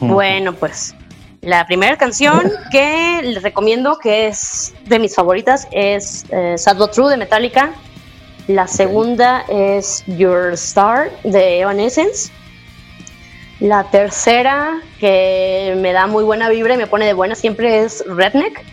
[0.00, 0.94] Bueno, pues
[1.40, 6.92] la primera canción que les recomiendo, que es de mis favoritas, es eh, Sad But
[6.92, 7.72] True de Metallica.
[8.48, 12.32] La segunda es Your Star de Evanescence.
[13.60, 18.04] La tercera, que me da muy buena vibra y me pone de buena siempre, es
[18.06, 18.64] Redneck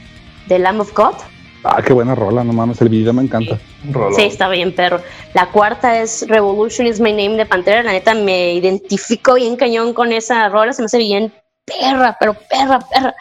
[0.47, 1.15] de Lamb of God.
[1.63, 3.59] Ah, qué buena rola, no mames, el video me encanta.
[3.91, 4.15] Rolón.
[4.15, 5.01] Sí, está bien, perro.
[5.33, 7.83] La cuarta es Revolution is My Name de Pantera.
[7.83, 10.73] La neta me identifico bien cañón con esa rola.
[10.73, 11.33] Se me hace bien
[11.65, 13.15] perra, pero perra, perra.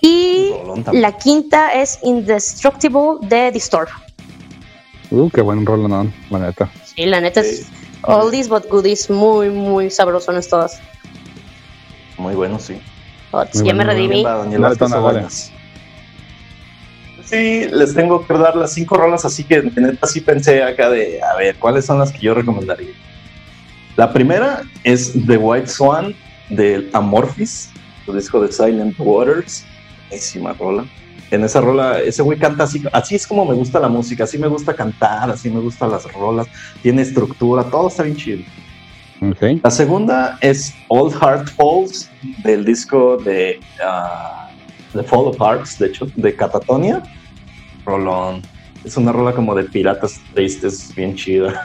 [0.00, 0.52] Y
[0.92, 3.88] la quinta es Indestructible de Distorb.
[5.10, 6.70] Uh, qué buen rola, no, la neta.
[6.84, 7.66] Sí, la neta es
[8.02, 9.08] oldies but goodies.
[9.08, 10.80] Muy, muy sabrosones todas.
[12.18, 12.80] Muy bueno, sí.
[13.30, 14.22] Ots, Muy ya me bueno, redimí.
[14.22, 14.62] Daniel.
[17.26, 21.20] Sí, les tengo que dar las cinco rolas, así que neta sí pensé acá de,
[21.22, 22.92] a ver, ¿cuáles son las que yo recomendaría?
[23.96, 26.14] La primera es The White Swan
[26.50, 27.70] del Amorphis,
[28.04, 29.64] su disco de Silent Waters.
[30.08, 30.84] Buenísima rola.
[31.32, 34.38] En esa rola, ese güey canta así, así es como me gusta la música, así
[34.38, 36.46] me gusta cantar, así me gustan las rolas,
[36.82, 38.42] tiene estructura, todo está bien chido.
[39.20, 39.60] Ok.
[39.64, 42.08] La segunda es All Heart Falls
[42.44, 44.45] del disco de ah,
[44.96, 47.02] The Fall of Hearts, de hecho, de Catatonia.
[47.84, 48.42] Rolón.
[48.84, 51.62] Es una rola como de piratas tristes, bien chida.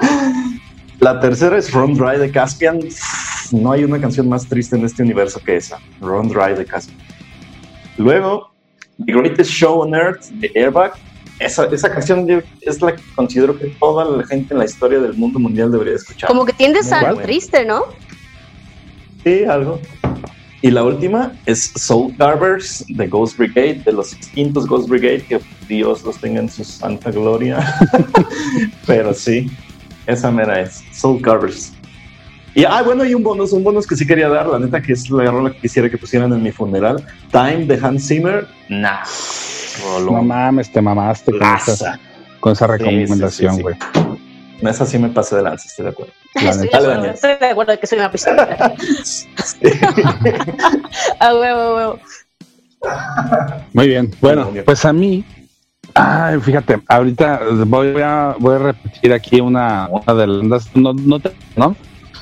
[1.00, 2.80] La tercera es Run Dry de Caspian.
[3.52, 5.78] No hay una canción más triste en este universo que esa.
[6.00, 6.98] Run Dry de Caspian.
[7.96, 8.50] Luego,
[9.04, 10.92] The Greatest Show on Earth de Airbag.
[11.38, 12.26] Esa, esa canción
[12.60, 15.94] es la que considero que toda la gente en la historia del mundo mundial debería
[15.94, 16.28] escuchar.
[16.28, 17.84] Como que tiendes a triste, ¿no?
[19.24, 19.80] Sí, algo.
[20.62, 25.40] Y la última es Soul Carvers de Ghost Brigade, de los extintos Ghost Brigade, que
[25.66, 27.64] Dios los tenga en su santa gloria.
[28.86, 29.50] Pero sí,
[30.06, 31.72] esa mera es Soul Carvers.
[32.54, 34.92] Y ah, bueno, y un bonus, un bonus que sí quería dar, la neta que
[34.92, 37.02] es la rola que quisiera que pusieran en mi funeral.
[37.30, 38.46] Time de Hans Zimmer.
[38.68, 38.98] Nah.
[39.82, 40.26] No Rolón.
[40.26, 41.98] mames, te mamaste con esa,
[42.40, 43.62] con esa Sí, sí, recomendación, sí.
[44.62, 46.12] Esa sí me pasé de lanza, estoy de acuerdo.
[47.12, 48.74] Estoy, de acuerdo de que soy una pistola.
[51.20, 51.98] A huevo, a huevo.
[53.72, 54.10] Muy bien.
[54.20, 55.24] Bueno, pues a mí,
[55.94, 61.20] ay, fíjate, ahorita voy a, voy a repetir aquí una, una de las, no, no,
[61.20, 61.76] te- ¿no?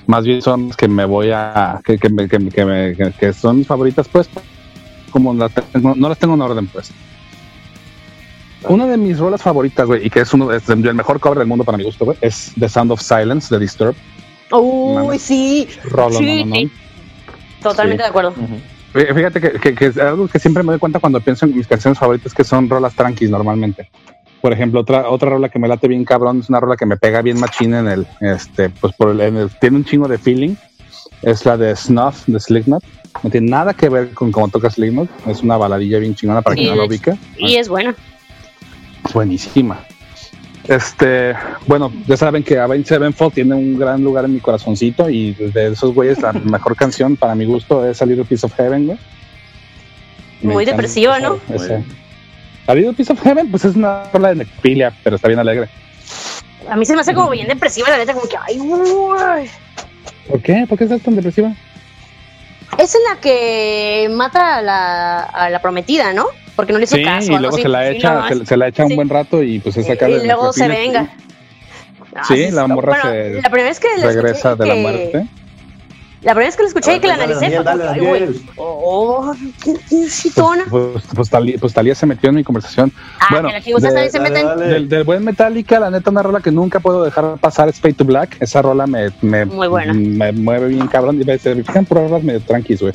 [0.07, 3.33] Más bien son las que me voy a, que, que, que, que, me- que- que
[3.33, 4.29] son mis favoritas, pues,
[5.11, 6.91] como las tengo- no las tengo en orden, pues.
[8.67, 11.47] Una de mis rolas favoritas, güey, y que es uno es el mejor cover del
[11.47, 13.97] mundo para mi gusto, güey, es The Sound of Silence de Disturbed.
[14.51, 15.69] Uy, sí.
[15.85, 16.55] Rolo, Sí, no, no, no.
[16.57, 16.73] sí.
[17.63, 18.07] Totalmente Sí.
[18.07, 18.35] de acuerdo.
[18.93, 21.67] Fíjate que, que, que es algo que siempre me doy cuenta cuando pienso en mis
[21.67, 23.91] canciones favoritas que son rolas tranquis normalmente.
[24.41, 26.97] Por ejemplo, otra, otra rola que me late bien cabrón, es una rola que me
[26.97, 30.17] pega bien machina en el, este, pues por el, en el- tiene un chingo de
[30.19, 30.55] feeling.
[31.23, 32.83] Es la de Snuff de Slipknot.
[33.25, 35.09] No tiene nada que ver con cómo toca Slipknot.
[35.27, 37.17] Es una baladilla bien chingona para Sí, quien no lo ubica.
[37.37, 37.95] Y es buena.
[39.13, 39.81] Buenísima.
[40.69, 41.35] Este,
[41.67, 45.69] bueno, ya saben que Avenged Sevenfold tiene un gran lugar en mi corazoncito y de
[45.69, 48.99] esos güeyes la mejor canción para mi gusto es A Little Piece of Heaven, güey.
[50.43, 51.41] Me Muy depresiva, ¿no?
[51.53, 51.83] esa.
[52.67, 55.69] A Little Piece of Heaven, pues es una rola de necrofilia, pero está bien alegre.
[56.69, 59.51] A mí se me hace como bien depresiva, la neta, como que, ay, güey.
[60.29, 60.67] ¿Por qué?
[60.69, 61.55] ¿Por qué estás tan depresiva?
[62.77, 66.27] Es en la que mata a la, a la prometida, ¿no?
[66.59, 67.31] Porque no le hizo Sí, caso.
[67.31, 68.91] y luego se la echa, se, se la echa Sí.
[68.91, 71.09] un buen rato y pues es acá y luego se venga.
[72.27, 74.75] Sí, Ah, la morra bueno, se la primera vez que la regresa escuché de la
[74.75, 75.27] que- muerte.
[76.23, 78.41] La primera vez que la escuché y que la analicé fue Daniel.
[78.57, 79.33] oh,
[79.63, 80.65] qué, qué chitona.
[80.69, 82.93] Pues, pues, Talía, pues Talía se metió en mi conversación.
[83.21, 84.45] Ah, bueno, que la de- se meten.
[84.47, 84.67] dale.
[84.67, 87.95] Del, del buen Metallica, la neta, una rola que nunca puedo dejar pasar es Fade
[87.95, 88.37] to Black.
[88.41, 89.93] Esa rola me, me, Muy buena.
[89.95, 91.21] me mueve bien cabrón.
[91.21, 92.95] Y se fijan por rolas medio tranquis, güey.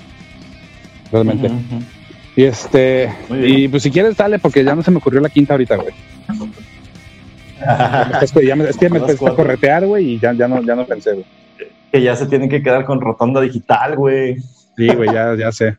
[1.09, 1.47] Realmente.
[1.47, 1.84] Ujú, ujú.
[2.36, 5.53] Y este, y pues si quieres, dale, porque ya no se me ocurrió la quinta
[5.53, 5.93] ahorita, güey.
[7.59, 10.47] Me estás- ya me- es que me Las empecé a corretear, güey, y ya, ya,
[10.47, 11.25] no, ya no pensé, güey.
[11.91, 14.38] Que ya se tienen que quedar con rotonda digital, güey.
[14.75, 15.77] Sí, güey, ya, ya sé.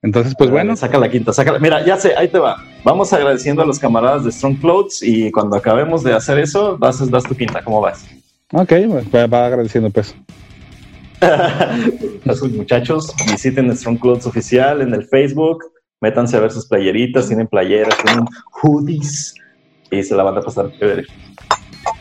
[0.00, 2.62] Entonces, pues bueno, Saca la quinta, saca la- Mira, ya sé, ahí te va.
[2.84, 7.10] Vamos agradeciendo a los camaradas de Strong Clothes y cuando acabemos de hacer eso, das,
[7.10, 7.62] das tu quinta.
[7.62, 8.06] ¿Cómo vas?
[8.52, 8.72] ok,
[9.10, 10.14] pues, va agradeciendo, pues.
[12.52, 15.64] muchachos, visiten Strong Clothes oficial en el Facebook,
[16.00, 18.24] métanse a ver sus playeritas, tienen playeras, tienen
[18.62, 19.34] hoodies
[19.90, 21.04] y se la van a pasar chévere.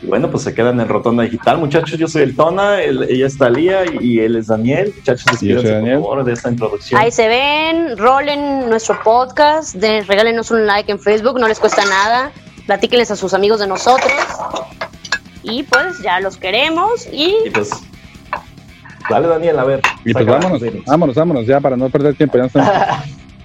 [0.02, 1.98] Y bueno, pues se quedan en Rotonda Digital, muchachos.
[1.98, 4.94] Yo soy el Tona, él- ella es Talía y él es Daniel.
[4.96, 6.00] Muchachos, Daniel.
[6.00, 7.00] por favor de esta introducción.
[7.00, 11.86] Ahí se ven, rolen nuestro podcast, de, regálenos un like en Facebook, no les cuesta
[11.86, 12.32] nada,
[12.66, 14.12] platíquenles a sus amigos de nosotros.
[15.44, 17.72] Y pues ya los queremos y Y pues,
[19.10, 19.82] dale Daniel, a ver.
[20.06, 22.38] Y pues vámonos, vámonos, vámonos, ya para no perder tiempo.
[22.38, 22.72] Ya no estamos-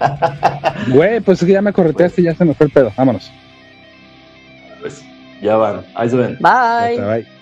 [0.88, 2.92] Güey, pues es que ya me correteaste y ya se me fue el pedo.
[2.96, 3.30] Vámonos.
[4.80, 5.04] Pues,
[5.40, 6.38] ya van, ahí se ven.
[6.40, 6.96] bye.
[6.98, 7.06] Bye.
[7.22, 7.41] bye.